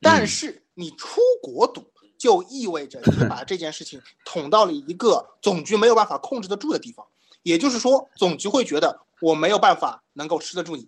[0.00, 1.84] 但是你出国赌，
[2.16, 7.04] 就意味着你把这件事情捅到了一个总局没有办法控制得住的地方。
[7.42, 10.86] 也就是说，总局会觉得我没有办法能够吃得住你。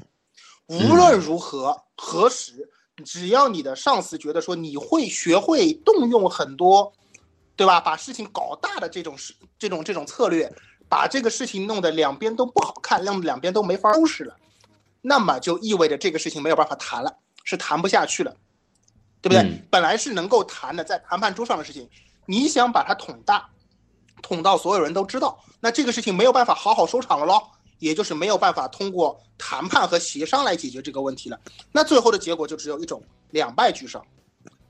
[0.66, 2.68] 无论如何何时，
[3.04, 6.92] 只要你的上司觉得说你会学会动用很多，
[7.56, 7.80] 对吧？
[7.80, 10.50] 把事情搞大的这种事、这种这种策略，
[10.88, 14.36] 把这个事情弄得两边都不好看，让两边都没法收拾了，
[15.02, 18.34] 那么就意味着这个事情没有办法谈了，是谈不下去了，
[19.20, 19.62] 对不对？
[19.70, 21.88] 本来是能够谈的，在谈判桌上的事情，
[22.26, 23.50] 你想把它捅大。
[24.24, 27.46] 捅到所有人都知道，那这个事情没有办法好好收场了咯，
[27.78, 31.38] 也就是没有办法通过谈判和协商来解决这个问题了。
[31.70, 33.02] 那最后的结果就只有一种
[33.32, 34.02] 两败俱伤，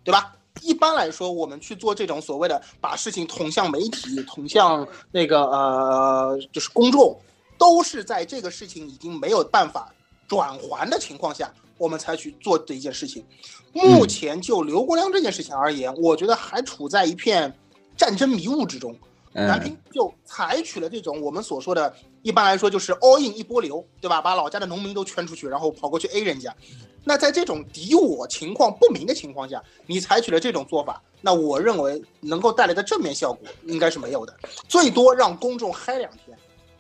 [0.02, 0.34] 对吧？
[0.60, 7.16] 一般来说，我们去做这种所谓的把事情捅向媒体、捅向那个呃，就是公众，
[7.56, 9.94] 都是在这个事情已经没有办法
[10.26, 13.24] 转还的情况下，我们才去做的一件事情。
[13.72, 17.56] 目前就刘国梁这件事情而言，我觉得还处在一片
[17.96, 18.96] 战争迷雾之中。
[19.34, 24.22] 南平就采取了这种我们所说的，一般来说就是 all in 一波流，对吧？
[24.22, 26.54] 把老家的农民都圈出去，然后跑过去 A 人家。
[27.02, 34.34] 那在这种敌我情况不明的情况下，你采取了这种做法，那我认为能够带来的正面效果应该是没有的，
[34.68, 36.38] 最多让公众嗨两天。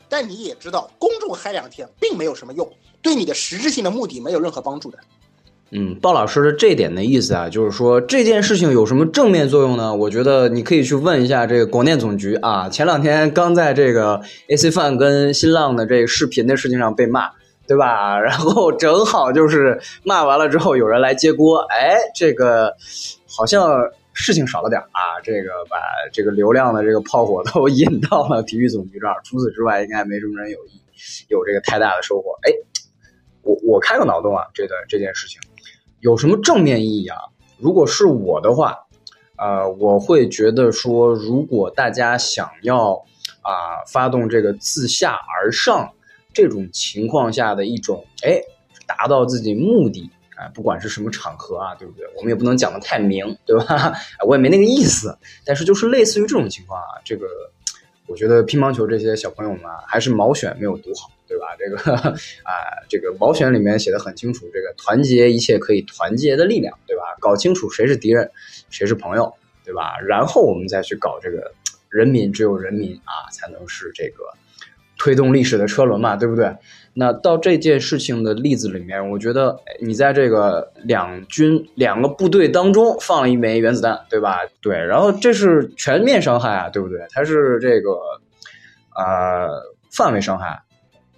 [0.08, 2.70] 但你也知道，公众嗨两天并没有什么用，
[3.02, 4.98] 对你的实质性的目的没有任何帮助的。
[5.76, 9.92] 嗯，鲍老师的这点的意思啊，就是说这件事情有什么正面作用呢？
[9.92, 12.68] 我觉得你可以去问一下这个广电总局啊。
[12.68, 17.28] 前两天刚在这个 AC Fun 跟新浪的这个视频的事情上被骂，
[17.66, 18.16] 对吧？
[18.22, 22.72] 然后正好就是骂完了之后，有人来接锅，哎，这个
[23.36, 23.68] 好像
[24.12, 25.18] 事情少了点啊。
[25.24, 25.76] 这个把
[26.12, 30.80] 这个流量的这个炮火都引到了体育总局这儿，除此之外应该没什么人有意
[31.30, 32.30] 有这个太大的收获。
[32.42, 32.52] 哎，
[33.42, 35.40] 我我开个脑洞啊，这段这件事情。
[36.04, 37.16] 有什么正面意义啊？
[37.56, 38.76] 如果是我的话，
[39.38, 42.92] 呃，我会觉得说，如果大家想要
[43.40, 45.94] 啊发动这个自下而上
[46.34, 48.38] 这种情况下的一种，哎，
[48.86, 52.06] 达到自己目的啊，不管是什么场合啊，对不对？
[52.18, 53.94] 我们也不能讲的太明，对吧？
[54.28, 57.24] 我也没那个意思，但是就是类似于这种情况啊，这个
[58.06, 61.08] 我觉得乒乓球这些小朋友们啊，还是毛选没有读好。
[61.26, 61.46] 对吧？
[61.58, 61.76] 这个
[62.42, 62.52] 啊，
[62.88, 67.02] 这个保选里面写的很清楚，这个团结一切可以团结的力量，对吧？
[67.20, 68.30] 搞清楚谁是敌人，
[68.70, 69.32] 谁是朋友，
[69.64, 69.98] 对吧？
[70.06, 71.52] 然后我们再去搞这个
[71.88, 74.24] 人民，只有人民啊，才能是这个
[74.98, 76.54] 推动历史的车轮嘛，对不对？
[76.96, 84.40] 那到这件事情的例子里面，我觉得你在这个两军两个部队当中放了一枚原子弹，对吧？
[84.60, 87.00] 对，然后这是全面伤害啊，对不对？
[87.10, 87.90] 它是这个
[88.94, 89.48] 呃
[89.90, 90.60] 范围伤害。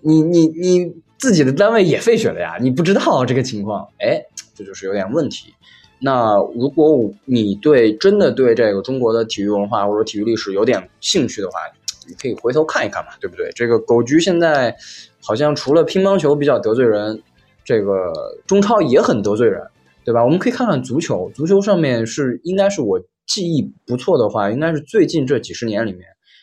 [0.06, 2.58] 你你你自己的单位也废血了呀？
[2.60, 4.22] 你不知道这个情况，哎，
[4.54, 5.52] 这就是有点问题。
[5.98, 11.58] 那如果你对真的对这个中国的体育文化或者体育历史有点兴趣的话，
[12.06, 13.50] 你可以回头看一看嘛，对不对？
[13.56, 14.76] 这个狗局现在
[15.20, 17.20] 好像除了乒乓球比较得罪人，
[17.64, 18.12] 这个
[18.46, 19.60] 中超也很得罪人，
[20.04, 20.22] 对吧？
[20.24, 26.02] 我们可以看看足球，足球上面是应该是我记忆不错的话，应该是最近这几十年里面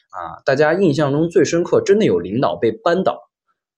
[0.10, 3.30] 啊，大家印象中最深刻，真的有领导被扳倒。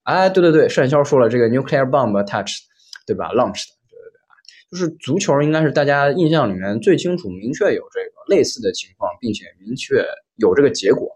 [0.05, 2.59] 哎，对对对，单潇说了这个 nuclear bomb attached，
[3.05, 4.33] 对吧？launched，对对对啊，
[4.71, 11.11] 就是足球应该是大家印象里面最清楚、明确有这个类似的情况，并且明确有这个结果，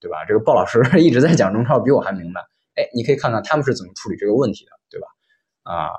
[0.00, 0.24] 对吧？
[0.26, 2.40] 这个鲍老师 一直在讲中超，比我还明白。
[2.74, 5.06] 哎，你可以看看他们是怎么处理这个问题的，对吧？
[5.62, 5.90] 啊，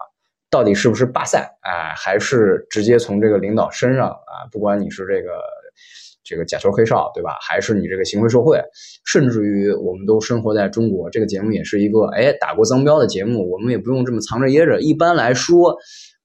[0.50, 1.50] 到底是不是罢赛？
[1.62, 4.44] 哎，还是直接从这个领导身上啊？
[4.52, 5.42] 不管你是这个。
[6.24, 7.38] 这个假球黑哨，对吧？
[7.42, 8.62] 还是你这个行贿受贿，
[9.06, 14.80] 甚至于我们都生活在中国，这个节目也是一个哎打过脏标的节目，我们也不用这么藏着掖着。
[14.80, 15.70] 一般来说，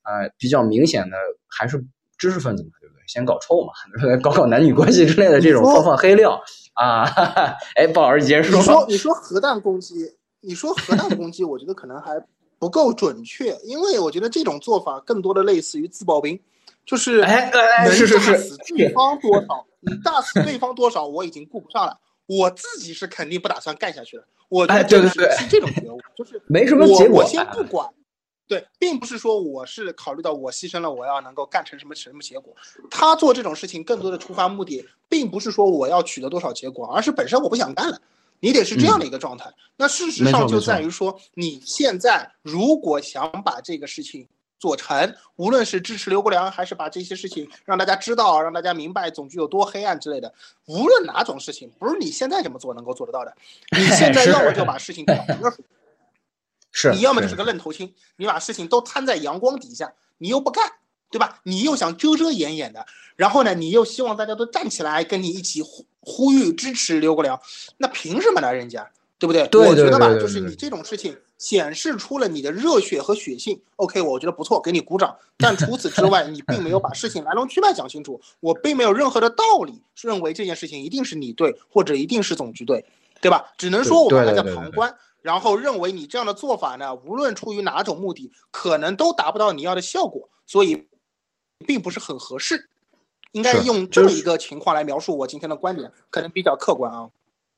[0.05, 1.17] 呃，比较明显的
[1.49, 1.85] 还是
[2.17, 3.03] 知识分子嘛，对不对？
[3.09, 3.73] 先搞臭嘛，
[4.23, 6.41] 搞搞男女关系之类的这种放放黑料
[6.75, 7.05] 啊。
[7.75, 8.59] 哎，不好意思，接着说。
[8.59, 9.95] 你说你说核弹攻击，
[10.41, 12.13] 你说核弹攻击，我觉得可能还
[12.59, 16.39] 不够准确，因为我觉得这种做法更多的类似于自爆兵。
[16.89, 22.01] 就是哎哎，是是是，对方多少， 你大死对方多少，我已经顾不上了。
[22.24, 24.24] 我自己是肯定不打算干下去的。
[24.49, 27.86] 我觉得是是这种觉悟，就是 没什么结果，我先不管。
[28.47, 32.57] 对，并不是说我是考虑到我牺牲了，我要能够干成什么什么结果。
[32.91, 38.01] 他做这种事情更多的出发目的，并不是说我要取得多少结果，而是本身我不想干了。
[38.41, 39.53] 你得是这样的一个状态。
[39.76, 44.26] 那事实上就在于说，你现在如果想把这个事情。
[44.59, 50.33] 做成，无论是支持刘国梁，还是把这些事情让大家知道，让大家明白总局有多黑暗之类的，
[50.67, 53.35] 无论哪种事情，不是你现在这么做能够做得到的。
[53.77, 55.55] 你现在 要么就把事情搞明了，
[56.73, 60.71] 是你要么就是个愣头青，你把事情都摊在阳光底下，你又不干，
[61.11, 61.41] 对吧？
[61.45, 62.85] 你又想遮遮掩掩的，
[63.17, 67.41] 然后呢，你又希望大家都站起来跟你一起呼呼吁支持刘国梁，
[67.77, 68.53] 那凭什么呢？
[68.53, 68.91] 人家？
[69.21, 69.43] 对不对？
[69.43, 73.61] 我觉得吧，就是你这种事情显示出了你的热血和血性。
[73.76, 75.16] OK，我觉得不错，给你鼓掌。
[75.39, 78.20] 但除此之外， 你并没有把事情来龙去脉讲清楚。
[78.41, 82.84] 我并没有任何的道理认为这件事情一定是你对，或者一定是总局对，
[83.20, 83.53] 对吧？
[83.57, 90.89] 只能说我们还在旁观，然后认为你这样的做法呢，无论出于哪种目的，可能都达不到你要的效果，所以
[91.66, 92.68] 并不是很合适。
[93.32, 97.11] 应该用这么一个情况来描述我今天的观点，可能比较客观啊。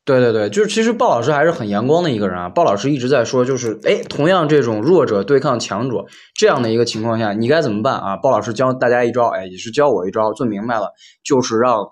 [0.04, 2.48] 对对对，就是其实鲍老师还是很阳光的一个人啊。
[2.48, 8.16] 鲍老师一直在说，就是哎，同样这种弱者对抗强者这样的一个情况下，你该怎么办啊？
[8.16, 10.92] 鲍老师教大家一招，哎，也是教我一招，最明白了，
[11.22, 11.86] 就是让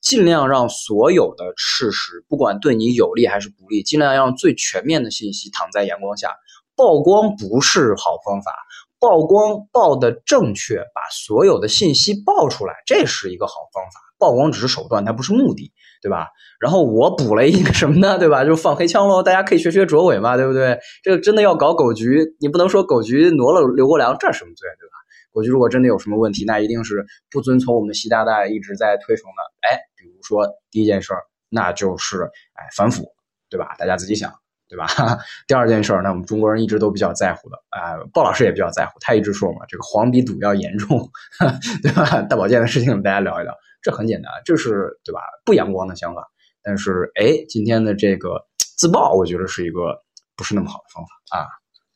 [0.00, 6.30] 尽量让所有的事实，不管对你有利还是不利，尽量让最全面的信息躺在阳光下。
[6.76, 8.52] 曝光不是好方法，
[9.00, 14.00] 曝光曝的正确，把所有的信息曝出来，这是一个好方法。
[14.18, 15.72] 曝光只是手段，它不是目的，
[16.04, 16.28] 对吧？
[16.60, 18.18] 然后我补了一个什么呢？
[18.18, 18.44] 对吧？
[18.44, 20.78] 就放黑枪喽，大家可以学学卓伟嘛，对不对？
[21.02, 24.92] 这个真的要搞狗局，你不能说狗局挪了刘国梁，这什么罪，对吧？
[25.32, 29.68] 狗局如果真的有什么问题，那一定是不遵从我们习大大一直在推崇的。
[29.70, 33.06] 哎，比如说第一件事儿，那就是哎反腐，
[33.48, 33.74] 对吧？
[33.78, 34.30] 大家自己想。
[34.66, 34.86] 对吧？
[35.46, 41.08] 第二件事儿，那我们中国人一直都比较在乎的啊，鲍老师也比较在乎，他一直说嘛，这个黄比赌要严重，
[41.82, 42.22] 对吧？
[42.22, 45.20] 大保健的事情，大家聊一聊，这很简单，这是对吧？
[45.44, 46.26] 不阳光的想法，
[46.62, 48.44] 但是哎，今天的这个
[48.78, 50.02] 自曝，我觉得是一个
[50.34, 51.46] 不是那么好的方法啊。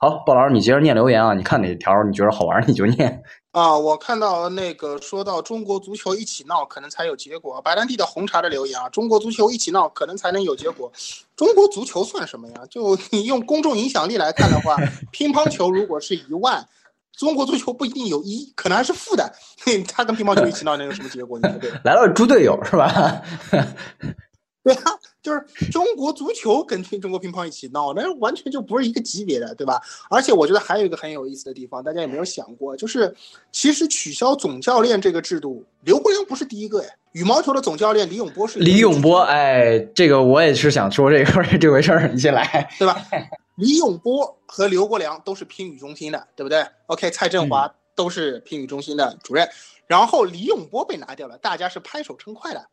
[0.01, 3.21] 好，鲍老师，你接着念留言啊，你看哪条你觉得好玩，你就念。
[3.51, 7.61] 啊，我看到那个说到中国足球一起闹，可能才有结果。
[7.63, 10.93] 白兰地的红茶的留言啊，中国足球一起闹，可能才能有结果。
[11.35, 12.63] 中国足球算什么呀？
[12.71, 14.77] 就你用公众影响力来看的话，
[15.11, 16.65] 乒乓球如果是一万，
[17.19, 19.31] 中国足球不一定有一，可能还是负的。
[19.93, 21.39] 他跟乒乓球一起闹能有什么结果？
[21.39, 21.71] 你说 对？
[21.83, 23.21] 来了猪队友是吧？
[24.63, 24.93] 对啊，
[25.23, 29.81] 就是中国足球跟中国乒乓一起闹，那完全就不是一个级别的，对吧？
[30.11, 32.77] 而且我觉得还有一个很有意思的地方，大家有没有想过？
[32.77, 33.15] 就是
[33.51, 36.89] 其实取消总教练这个制度，刘国梁不是第一个呀。
[37.13, 42.97] 羽毛球的总教练李永波是李永波，哎，这个我也是想说这个这回事儿，你先来，对吧？
[43.59, 49.47] 李永波和刘国梁都是乒羽中心的，对不对？OK，蔡振华都是乒羽中心的主任，
[49.87, 52.69] 然后李永波被拿掉了，大家是拍手称快的，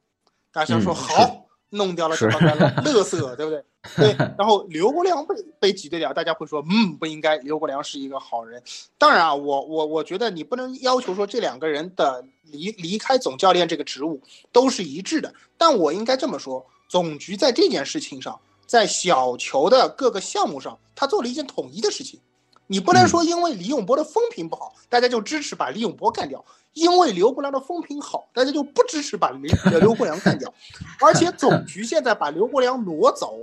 [0.53, 1.41] 大家说好。
[1.69, 2.39] 弄掉了这帮
[2.85, 3.65] 乐色，对不对？
[3.97, 8.63] 对，然后刘国梁被被挤兑掉，大家会说，嗯，不应该，刘国梁是一个好人。
[8.97, 14.21] 当然啊，我我我觉得你不能要求说这两个人的离离开总教练这个职务
[14.53, 22.19] 都是一致的，但我应该这么说，总局在这件事情上，在小球的各个项目上，他做了一件统一的事情。
[22.67, 26.39] 你不能说因为李永波的风评不好，大家就支持把李永波干掉；
[26.73, 30.51] 因为刘国梁的风评好，大家就不支持把刘刘国梁干掉。
[30.99, 33.37] 而且总局现在把刘国梁挪走，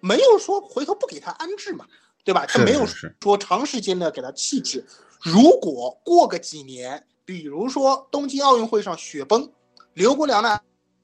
[0.00, 1.86] 没有说回头不给他安置嘛，
[2.24, 2.44] 对吧？
[2.46, 2.84] 他没有
[3.20, 4.84] 说长时间的给他弃置。
[5.20, 9.48] 如果过个几年，比如说东京奥运会上雪崩，
[9.92, 10.58] 刘国梁呢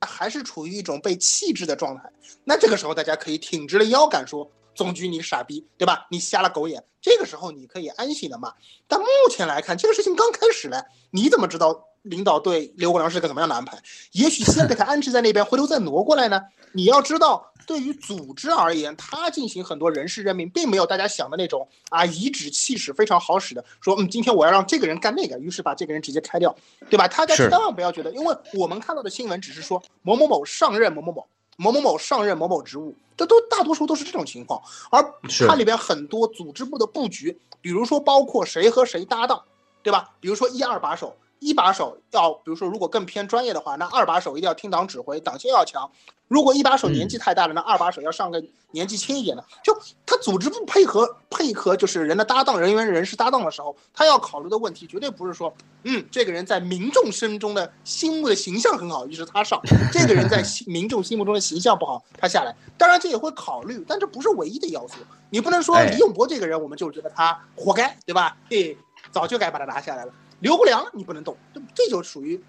[0.06, 2.10] 还是处于一种被弃置的状态，
[2.44, 4.50] 那这个时候大家可以挺直了腰杆说。
[4.72, 6.06] 总局，你傻逼，对吧？
[6.10, 6.82] 你瞎了狗眼。
[7.02, 8.54] 这个时候你可以安心的骂。
[8.86, 10.80] 但目前来看，这个事情刚开始嘞，
[11.10, 13.78] 你怎么知道领导对刘国梁是个怎么样的安排？
[14.12, 16.40] 也许先给他安置在那边， 回头再挪过来呢？
[16.72, 26.54] 你要知道，对于组织而言，他进行很多人事任命，并没有大家想的那种啊，颐指气使非常好使的，说嗯，今天我要让这个人干那个，于是把这个人直接开掉，
[26.88, 27.06] 对吧？
[27.08, 31.26] 大家千万不要觉得，因为我们看到的新闻只是说某某某上任某某某。
[31.56, 35.04] 某某某上任某某职务，这都大多数都是这种情况，而
[35.46, 39.42] 它里边很多组织部的布局，比如说包括谁和谁搭档，
[39.82, 40.10] 对吧？
[40.20, 41.14] 比如说一二把手。
[41.40, 45.90] 一把手要，比如说，如果更偏专业的话，那二把手一定要听党指挥，党性要强。
[46.28, 49.44] 如果一把手年纪太大了，那二把手要上个年纪轻一点的。
[49.64, 49.76] 就
[50.06, 59.58] 他组织部配合配合，就是人的搭档、人员、人事搭档的时候，他要考虑的问题绝对不是说，嗯，这个人在民众心中的心目的形象很好，于是他上；
[59.92, 62.54] 这个人在民众心目中的形象不好，他下来。
[62.78, 64.98] 当然这也会考虑，但这不是唯一的要素。
[65.30, 68.36] 你不能说李永博这个人，我们就觉得他活该，对吧？
[68.48, 68.78] 嘿，
[69.10, 70.12] 早就该把他拿下来了。
[70.40, 72.40] 刘国梁你不能动，这这就属于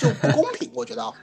[0.00, 1.12] 就不公平，我觉得啊。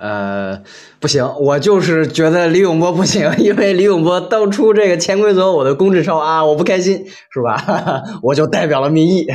[0.00, 0.62] 呃，
[0.98, 8.02] 不行，我就是觉得李永波不行，因为李永波当初这个潜规则我的公志超啊，我不开心，是吧？
[8.24, 9.26] 我就代表了民意。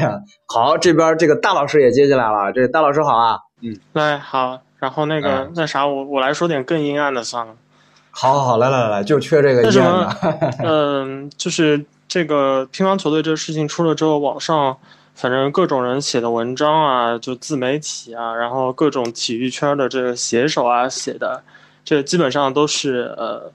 [0.47, 3.37] 好，这边这个大老师也接进来了，这大老师好啊。
[3.61, 7.53] 嗯，来好，然后那个那啥，我我来说点更阴暗的算了。
[8.09, 10.51] 好好好，来来来来，就缺这个阴暗的。
[10.65, 14.75] 嗯，就是这个乒乓球队这事情出了之后，网上。
[15.15, 21.41] 反正各种人写的文章啊，就自媒体啊，然后各种体育圈的这个写手啊写的，
[21.85, 23.49] 这基本上都是呃，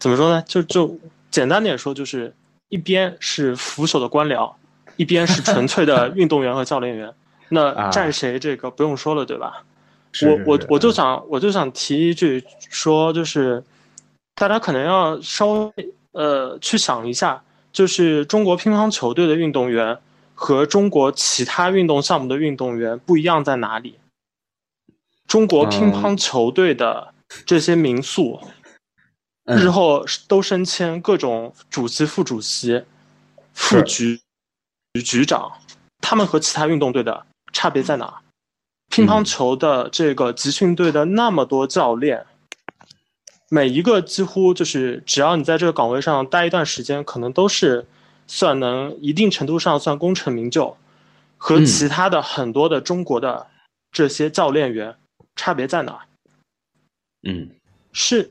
[0.00, 0.42] 怎么说呢？
[0.48, 0.98] 就就
[1.30, 2.34] 简单点说，就是
[2.70, 4.52] 一边是腐朽的官僚，
[4.96, 7.14] 一边是 纯粹的运动员和教练员。
[7.50, 9.62] 那站谁这个不用说了，对吧？
[10.26, 13.62] 我我我就想我就想提一句说，就是
[14.34, 15.72] 大家可能要稍微
[16.10, 17.40] 呃去想一下，
[17.72, 19.96] 就是中国乒乓球队的运动员。
[20.40, 23.98] 和中国其他运动项目的运动员不一样在哪里？
[25.28, 27.12] 中国乒乓球队的
[27.44, 28.40] 这些民宿，
[29.44, 32.84] 日后都升迁各种主席、副主席、
[33.52, 34.22] 副局
[35.04, 35.52] 局长，
[36.00, 38.22] 他们和其他运动队的差别在哪？
[38.88, 42.24] 乒乓球的这个集训队的那么多教练，
[43.50, 47.86] 每一个几乎就是只要你在这个岗位上待一段时间，可能都是。
[48.32, 50.76] 算能一定程度上算功成名就，
[51.36, 53.48] 和其他的很多的中国的
[53.90, 54.94] 这些教练员
[55.34, 55.98] 差别在哪？
[57.28, 57.50] 嗯，
[57.92, 58.30] 是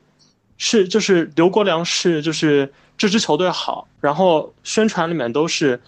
[0.56, 5.78] 是就是刘国梁是就是这支球队好，然后宣传里面都是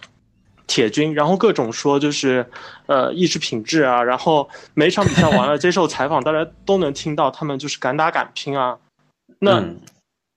[0.67, 2.47] 铁军，然后各种说就是
[2.85, 8.77] 呃意志品质啊，然后每场比赛完了接受采访，大家都能听到他们就是敢打敢拼啊。
[9.39, 9.59] 那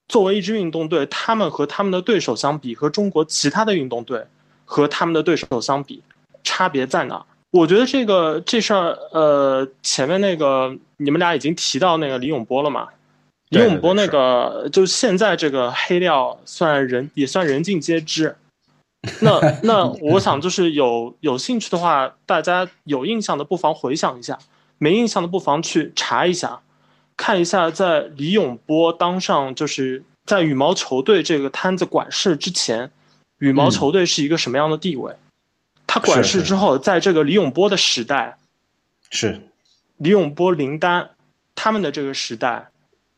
[0.09, 4.25] 作为一支运动队，他们和他们的对手相比，和中国其他的运动队
[4.65, 6.03] 和他们的对手相比，
[6.45, 7.25] 差别在哪？
[7.53, 12.89] 我觉得这个这事儿，呃，前面那个你们俩已经提到那个李永波了嘛？
[13.51, 18.37] 李永波那个，就现在这个黑料算人也算人尽皆知。
[19.21, 24.37] 那那我想就是有有兴趣的话，大家有印象的不妨回想一下，
[24.79, 26.61] 没印象的不妨去查一下，
[27.17, 32.91] 看一下在李永波当上就是在羽毛球队这个摊子管事之前，
[33.39, 35.15] 羽毛球队是一个什么样的地位。
[35.87, 38.37] 他管事之后，在这个李永波的时代，
[39.11, 39.41] 是
[39.97, 41.11] 李永波、林丹
[41.55, 42.69] 他们的这个时代，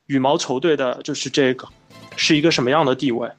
[0.06, 1.66] 羽毛球队的就是这个
[2.14, 3.30] 是一个什么样的地位？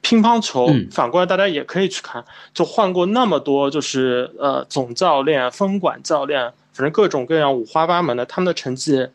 [0.00, 9.06] 乒乓球反过来，大家也可以去看，就换过那么多，就是呃总教练、分管教练，反正各种各样五花八门的，他们的成绩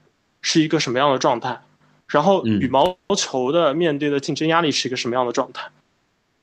[0.41, 1.61] 是一个什么样的状态？
[2.07, 5.67] 然后羽毛球的面对的竞争压力是一个什么样的状态？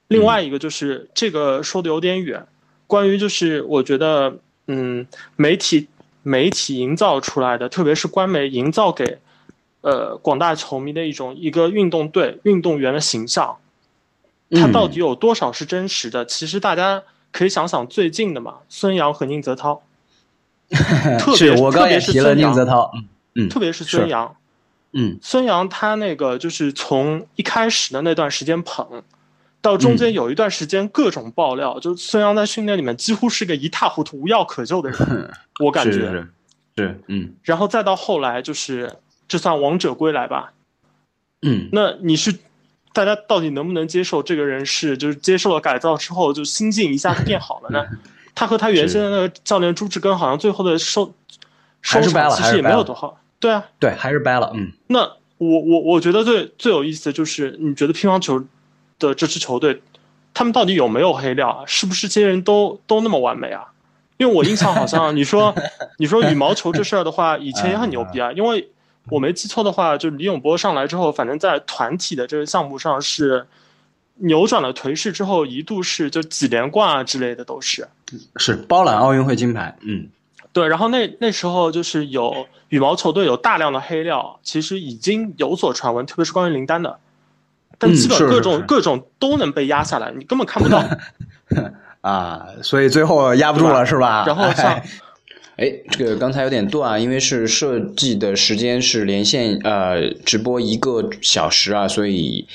[0.09, 2.47] 另外一个就是这个说的有点远。
[2.87, 4.37] 关于就是我觉得，
[4.67, 5.89] 嗯，媒体
[6.23, 9.19] 媒体营造出来的，特别是官媒营造给，
[9.81, 13.57] 呃，广大球迷的一种一个运动队运动员的形象，
[14.51, 16.27] 它到底有多少是真实的？
[16.27, 19.83] 其实大家可以想想最近的嘛，孙杨和宁泽涛，
[21.19, 22.93] 特别我刚也提了宁泽涛，
[23.35, 24.37] 嗯，特别是孙杨，
[24.93, 29.03] 嗯，孙杨他那个就是从一开始的那段时间捧。
[29.61, 36.29] 到中间有一段时间，各种爆料，就孙杨在训练里面几乎是个一塌糊涂、无药可救的人， 我感觉是，
[36.77, 37.33] 是，嗯。
[37.43, 40.53] 然后再到后来，就是这算王者归来吧，
[41.41, 41.71] 嗯。
[41.73, 42.37] 那你是
[42.93, 47.83] 大家到底能不能接受这个人是，就是接受了改造之后，就心境一下子变好了呢？
[48.37, 51.15] 他和他原先的那个教练朱志根，好像最后的收
[51.81, 54.73] 收场其实也没有多好，对啊，对，还是掰了，嗯。
[54.87, 55.01] 那
[55.39, 58.45] 我我我觉得最最有意思的就是，你觉得乒乓球？
[58.97, 59.83] 的这支球队，
[60.33, 61.65] 他们到底有没有黑料啊？
[61.67, 63.65] 是不是这些人都都那么完美啊？
[64.19, 65.53] 因为我印象好像你说
[65.99, 68.31] 你说羽毛球这事儿的话，以前也很牛逼啊。
[68.31, 68.71] 因为
[69.11, 73.45] 我没记错的话，就李永波上来之后，反正在团体的这个项目上是
[74.19, 77.87] 扭转了颓势之后，一度是就几连冠啊之类的都是
[78.37, 79.77] 是包揽奥运会金牌。
[79.81, 80.07] 嗯，
[80.55, 80.69] 对。
[80.69, 86.99] 然后那那时候就是有羽毛球队有大量的黑料，其实已经有所传闻，特别是关于林丹的。
[87.77, 90.83] 但基本各种各种都能被压下来，你根本看不到
[92.03, 92.47] 啊！
[92.63, 94.25] 所以最后压不住了，是吧？
[94.25, 94.81] 然后像，
[95.59, 102.47] 哎，这个刚才有点断，因为是设计的时间是连线呃直播一个小时啊，所以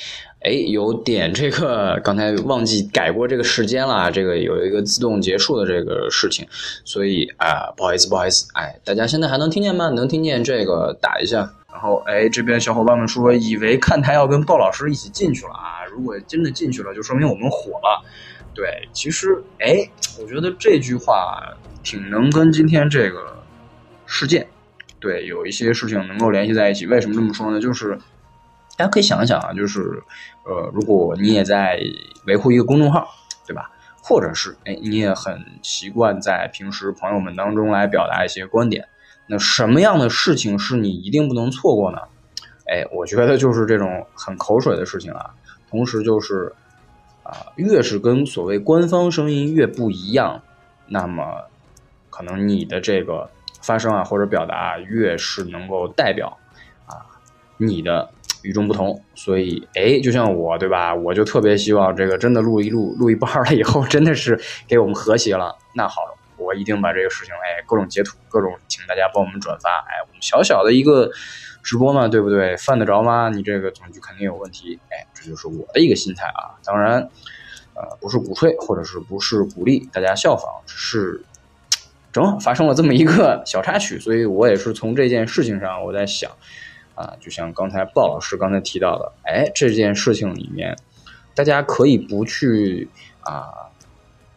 [0.42, 6.48] 哎有点这个刚才忘记改过这个时间了，这个有一个自动结束的这个事情，
[6.84, 9.90] 所以啊不好意思不好意思，哎，大家现在还能听见吗？
[9.90, 11.54] 能听见这个打一下。
[11.72, 15.86] 然后，哎，这边小伙伴们说，以为看台要跟鲍老师一起进去了啊！
[15.90, 18.04] 如果真的进去了，就说明我们火了。
[18.54, 19.88] 对，其实，哎，
[20.20, 21.40] 我觉得这句话
[21.82, 23.44] 挺能跟今天这个
[24.06, 24.48] 事件，
[25.00, 26.86] 对，有一些事情能够联系在一起。
[26.86, 27.62] 为什么这么说呢？
[27.62, 27.98] 就是
[28.80, 30.02] 大家可以想一想啊，就是，
[30.46, 31.78] 呃，如果你也在
[32.28, 33.10] 维护一个公众号，
[33.46, 33.70] 对吧？
[34.02, 38.88] 或者是，哎，你也很习惯在平时朋友们当中来表达一些观点。
[39.28, 41.98] 那什么样的事情是你一定不能错过呢？
[42.68, 45.32] 哎，我觉得就是这种很口水的事情啊。
[45.70, 46.54] 同时就是，
[47.24, 50.42] 啊，越是跟所谓官方声音越不一样，
[50.88, 51.26] 那么
[52.10, 53.30] 可能你的这个
[53.62, 56.38] 发声啊或者表达越是能够代表
[57.60, 58.10] 你的
[58.42, 59.00] 与众不同。
[59.14, 60.96] 所以，哎，就像我对吧？
[60.96, 65.56] 我就特别希望这个真的录一录录一半了以后，真的是给我们和谐了。
[65.76, 66.16] 那好了。
[66.42, 71.12] 我一定把这个事情，哎，各种截图，各种请大家帮我们转发，哎，我们小小的一个
[71.62, 72.56] 直播嘛，对不对？
[72.56, 73.30] 犯得着吗？
[73.30, 76.56] 你这个总局肯定有问题，哎，这就是我的一个心态啊。
[76.64, 77.10] 当然，
[77.76, 81.22] 呃，不是鼓吹，或者是不是鼓励大家效仿，只是
[82.14, 86.32] 正好发生了这么一个小插曲，所以我也是从这件事情上我在想，
[87.00, 90.76] 啊，就像刚才鲍老师刚才提到的，哎，这件事情里面，
[91.34, 92.90] 大家可以不去
[93.22, 93.48] 啊。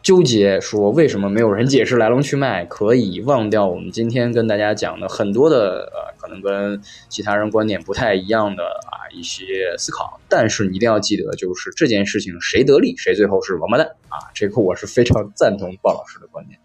[0.01, 2.65] 纠结说为什么没有人解释来龙去脉？
[2.65, 10.19] 可以忘掉我们今天跟大家讲的很多的呃，可能跟其他人观点不太一样的啊一些思考。
[10.27, 14.19] 但是你一定要记得，就是这件事情谁得利，谁最后是王八蛋啊！
[14.33, 16.59] 这个我是非常赞同鲍老师的观点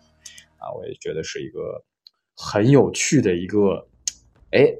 [0.58, 1.84] 啊，我也觉得是一个
[2.36, 3.86] 很有趣的一个
[4.50, 4.74] 哎，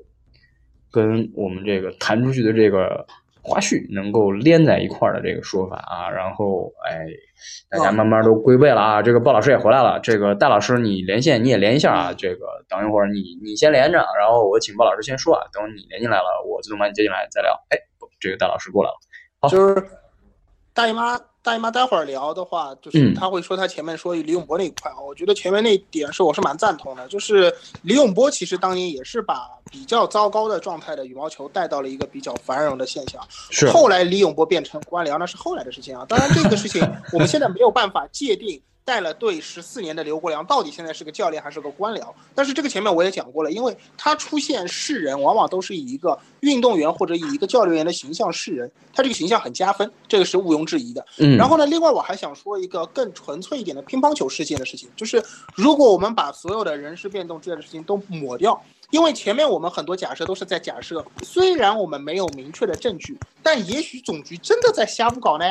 [0.91, 3.07] 跟我们这个弹出去的这个
[3.43, 6.11] 花絮能够连在一块儿的这个说法啊。
[6.11, 7.07] 然后，哎，
[7.71, 9.03] 大家慢慢都归位了啊。
[9.03, 10.01] 这个鲍老师也回来了。
[10.01, 12.15] 这个戴老师，你连线你也连一下啊。
[12.17, 15.47] 这个等一会儿你你先连着，然后我请鲍老师先说啊。
[15.53, 17.53] 等你连进来了，我自动把你接进来再聊。
[17.71, 17.79] 哎，
[18.21, 18.97] 这个戴老师过来了。
[19.41, 19.85] 好，就是
[20.73, 21.28] 大姨妈。
[21.49, 27.09] 大姨妈待会儿聊的话，就是他会说他前面说李永波那一块啊，我觉得前面那点是我是蛮赞同的。
[27.09, 33.19] 就是李永波其实当年也是把比较糟糕的状态的羽毛球带到了一个比较繁荣的现象。
[33.31, 36.05] 是后来李永波变成官僚，那是后来的事情啊。
[36.07, 38.61] 当然这个事情 我们现在没有办法界定。
[38.89, 42.07] 带了队十四年的刘国梁，到底现在是个教练还是个官僚？
[42.35, 51.05] 但是这个前面我也讲过了，因为他出现世人，往往都是以一个运动员或者以一个教练员的形象示人，他这个形象很加分，这个是毋庸置疑的。
[51.19, 55.23] 嗯，然后呢，另外我还想说一个更纯粹一点的乒乓球事件的事情，就是
[55.55, 58.59] 如果我们把所有的人事变动这类的事情都抹掉。
[58.91, 65.45] 因为前面我们很多假设都是在假设，虽然我们没有明确的证据，但也许总局真的在瞎胡搞呢。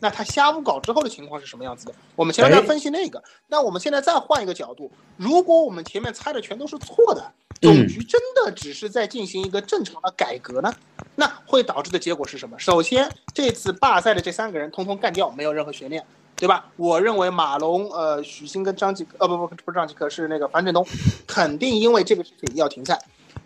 [0.00, 1.94] 那他瞎胡搞之后的情况是什么样子的？
[2.14, 3.22] 我们前面在分析那个。
[3.48, 7.32] 那我们现在再换一个角度，如果我们前面猜的全都是错的，
[7.62, 10.74] 总局真的只是在进行一个正常的改革呢？
[11.16, 12.58] 那会导致的结果是什么？
[12.58, 16.04] 首先，这次罢赛的这三个人通通干掉，没有任何悬念。
[16.36, 16.66] 对吧？
[16.76, 20.84] 我认为马龙、呃许昕跟张继科，呃不不不是张继科，是那个樊振东，
[21.26, 22.98] 肯定因为这个事情要停赛。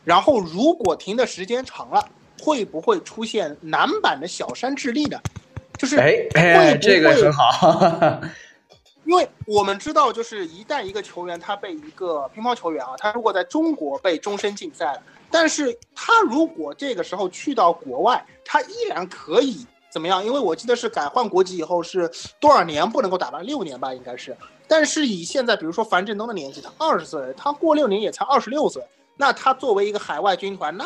[0.04, 2.02] 然后如果停的时间长了，
[2.40, 5.20] 会不会出现男版的小山智利的？
[5.76, 8.20] 就是哎哎，这个很好。
[9.04, 19.66] 因为我们知道，就是一旦一个球员他被一个乒乓球员啊，他如果在中国被终身禁赛了，但是他如果这个时候去到国外，他依然可以。
[19.90, 20.24] 怎么样？
[20.24, 23.42] 因为我记得是改换国籍以后是多少年不能够打了？
[23.42, 24.36] 六年吧，应该是。
[24.66, 28.82] 但是以现在，比如说樊振东的年纪，他二十岁，他过六年也才二十六岁。
[29.16, 30.84] 那他作为一个海外军团，那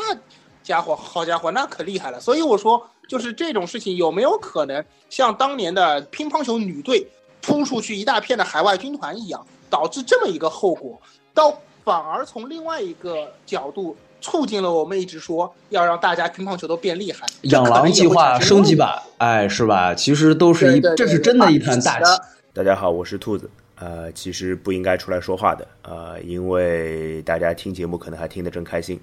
[0.62, 2.20] 家伙，好家伙，那可厉害了。
[2.20, 7.06] 所以我说，就是这种事情有没有可能像当年的乒乓球女队
[7.40, 11.00] 扑出去一大片的海外军团一样，导致这么一个后果？
[11.34, 11.52] 到
[11.84, 13.96] 反而从另外一个角度。
[14.22, 19.94] 促进了我们一直说要让大家乒乓球都变厉害，养狼计划升级版，哎，是吧？
[19.94, 22.22] 其实都是一，这是真的一盘大棋。
[22.54, 29.00] 大家好，我是兔子，呃，其实不应该出来说话的，呃，因为大家听节目可能还听得正开心，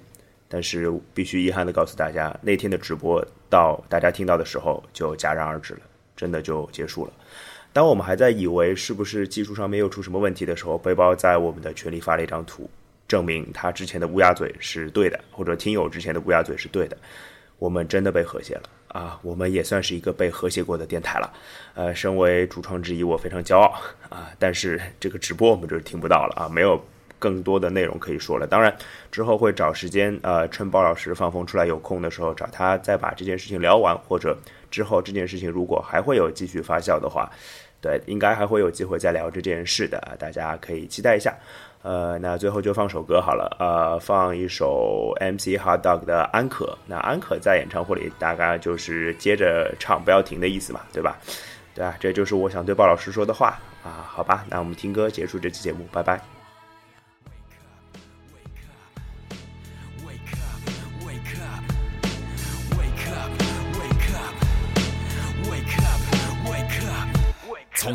[0.48, 5.80] 但是必须遗憾的告诉大家，那天的直播到大家听到的时候就戛然而止了，
[6.16, 7.12] 真的就结束了。
[7.72, 12.68] 当我们还在以为是不是技术上面又出什么问题的时候，背包在我们的群里发了一张图。
[13.10, 16.96] 证明他之前的乌鸦嘴是对的，或者听友之前的乌鸦嘴是对的，
[17.58, 19.18] 我们真的被和谐了啊！
[19.22, 21.32] 我们也算是一个被和谐过的电台了。
[21.74, 23.74] 呃，身为主创之一，我非常骄傲
[24.08, 24.30] 啊！
[24.38, 26.80] 但是这个直播我们就是听不到了啊，没有
[27.18, 28.46] 更多的内容可以说了。
[28.46, 28.72] 当然
[29.10, 34.38] 之后会找时间，呃，趁包老师放风出来有空的时候，找他再把这件事情聊完，或者
[34.70, 37.28] 之后这件事情如果还会有继续发酵的话，
[37.80, 41.34] 对，应该还会有机会再聊这件事的，大家可以期待一下。
[41.82, 46.66] 呃，那最后就放首歌好了，呃，放一首 MC Hot Dog 的《安可》。
[46.86, 51.16] 那安可在演唱会里大概就是接着唱不要停的意思嘛，对吧？
[51.74, 54.04] 对啊，这就是我想对鲍老师说的话啊。
[54.06, 56.39] 好吧，那我们听歌结束这期节目，拜拜。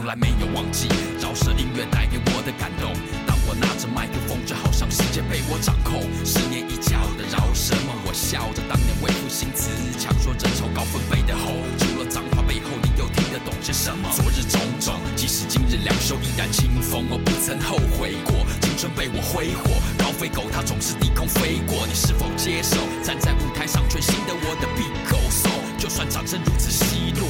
[0.05, 0.87] 从来没有忘记
[1.19, 2.93] 饶舌音乐带给我的感动。
[3.25, 6.05] 当我拿着麦克风，就好像世界被我掌控。
[6.21, 9.65] 十年一觉的饶舌梦，我笑着当年为赋新词，
[9.97, 11.57] 强说真丑高分贝的吼。
[11.81, 14.05] 除了脏话背后，你又听得懂些什么？
[14.13, 18.45] 昨日种种，即使今日两手依然清风，我不曾后悔过。
[18.61, 21.81] 青春被我挥霍，高飞狗它总是低空飞过。
[21.89, 22.77] 你是否接受？
[23.01, 25.51] 站在舞台上，全新的我的 big o s o
[25.81, 27.25] 就算掌声如此稀落，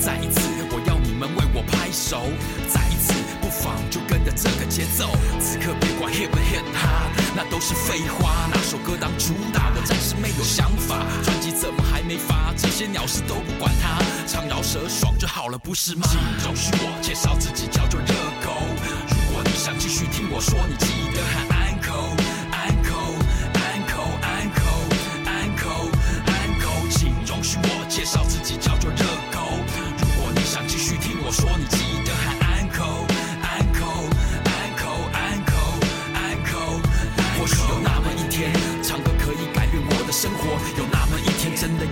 [0.00, 0.40] 再一次，
[1.26, 2.28] 们为我拍手。
[2.68, 3.74] 再一次不妨。
[3.90, 5.08] 就跟着这个节奏，
[5.40, 7.06] 此刻别管 hit 不 hit 哈，
[7.36, 8.48] 那都是废话。
[8.52, 11.06] 哪首歌当主打，我暂时没有想法。
[11.22, 12.52] 专辑怎么还没发？
[12.56, 16.08] 这些鸟事都不管它，唱饶舌爽就好了，不是吗？
[16.10, 18.14] 请容许我介绍自己，叫做热
[18.44, 18.50] 狗。
[19.08, 20.86] 如果你想继续听我说，你记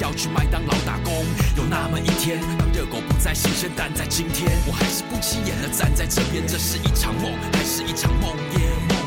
[0.00, 1.24] 要去麦当劳打工。
[1.56, 6.46] 有那么一天，当热狗不再新鲜，但在今天，我还是不起眼的站在这边。
[6.46, 8.60] 这是一场梦，还是一场梦魇？
[8.88, 9.02] 梦。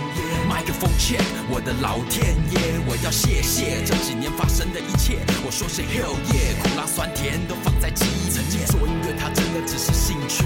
[0.48, 5.18] 麦克风欠我的老天爷，我要谢谢这几年发生的一切。
[5.44, 8.30] 我说些 hell yeah，苦辣酸甜都放在记忆。
[8.30, 10.46] 曾经做音乐，它真的只是兴趣，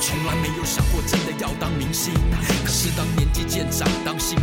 [0.00, 2.12] 从来没有想过真的要当明星。
[2.62, 4.38] 可是当年纪渐长，当兴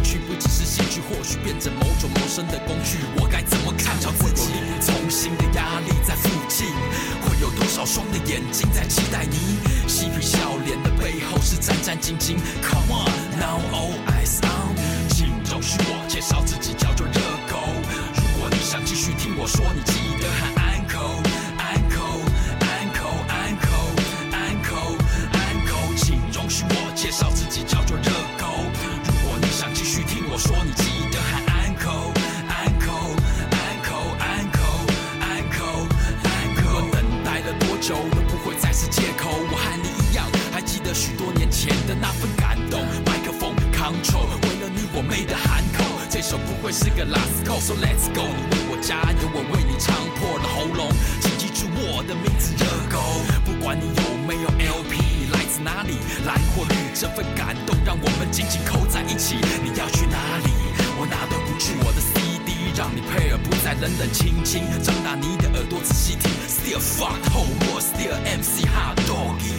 [12.05, 12.84] 紧紧靠
[46.85, 48.21] 是个 last call，so let's go。
[48.21, 50.93] 你为我加油，我为你唱破了喉咙。
[51.19, 53.01] 请记住我的名字热狗，
[53.43, 55.01] 不管你有没有 LP，
[55.33, 55.97] 来自哪里，
[56.27, 59.33] 蓝或绿，这份感动让我们紧紧扣在一起。
[59.63, 60.53] 你要去哪里？
[61.01, 61.73] 我哪都不去。
[61.81, 64.61] 我的 CD 让你配耳，不再冷冷清清。
[64.83, 69.57] 张大你的耳朵仔细听，Still fuck whole world，Still MC hot doggy。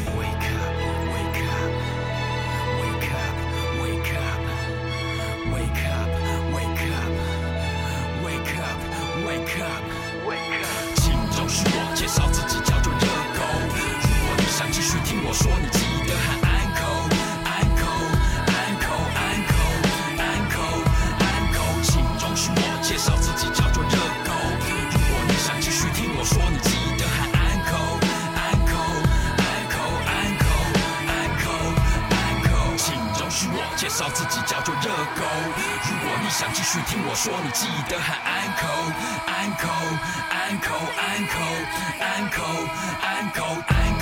[34.11, 35.23] 自己，叫做热狗。
[35.85, 38.93] 如果你想继续听我说，你记得喊 uncle,
[39.27, 39.99] uncle,
[40.31, 41.67] uncle, uncle,
[42.01, 42.69] uncle,
[43.03, 43.96] uncle, uncle。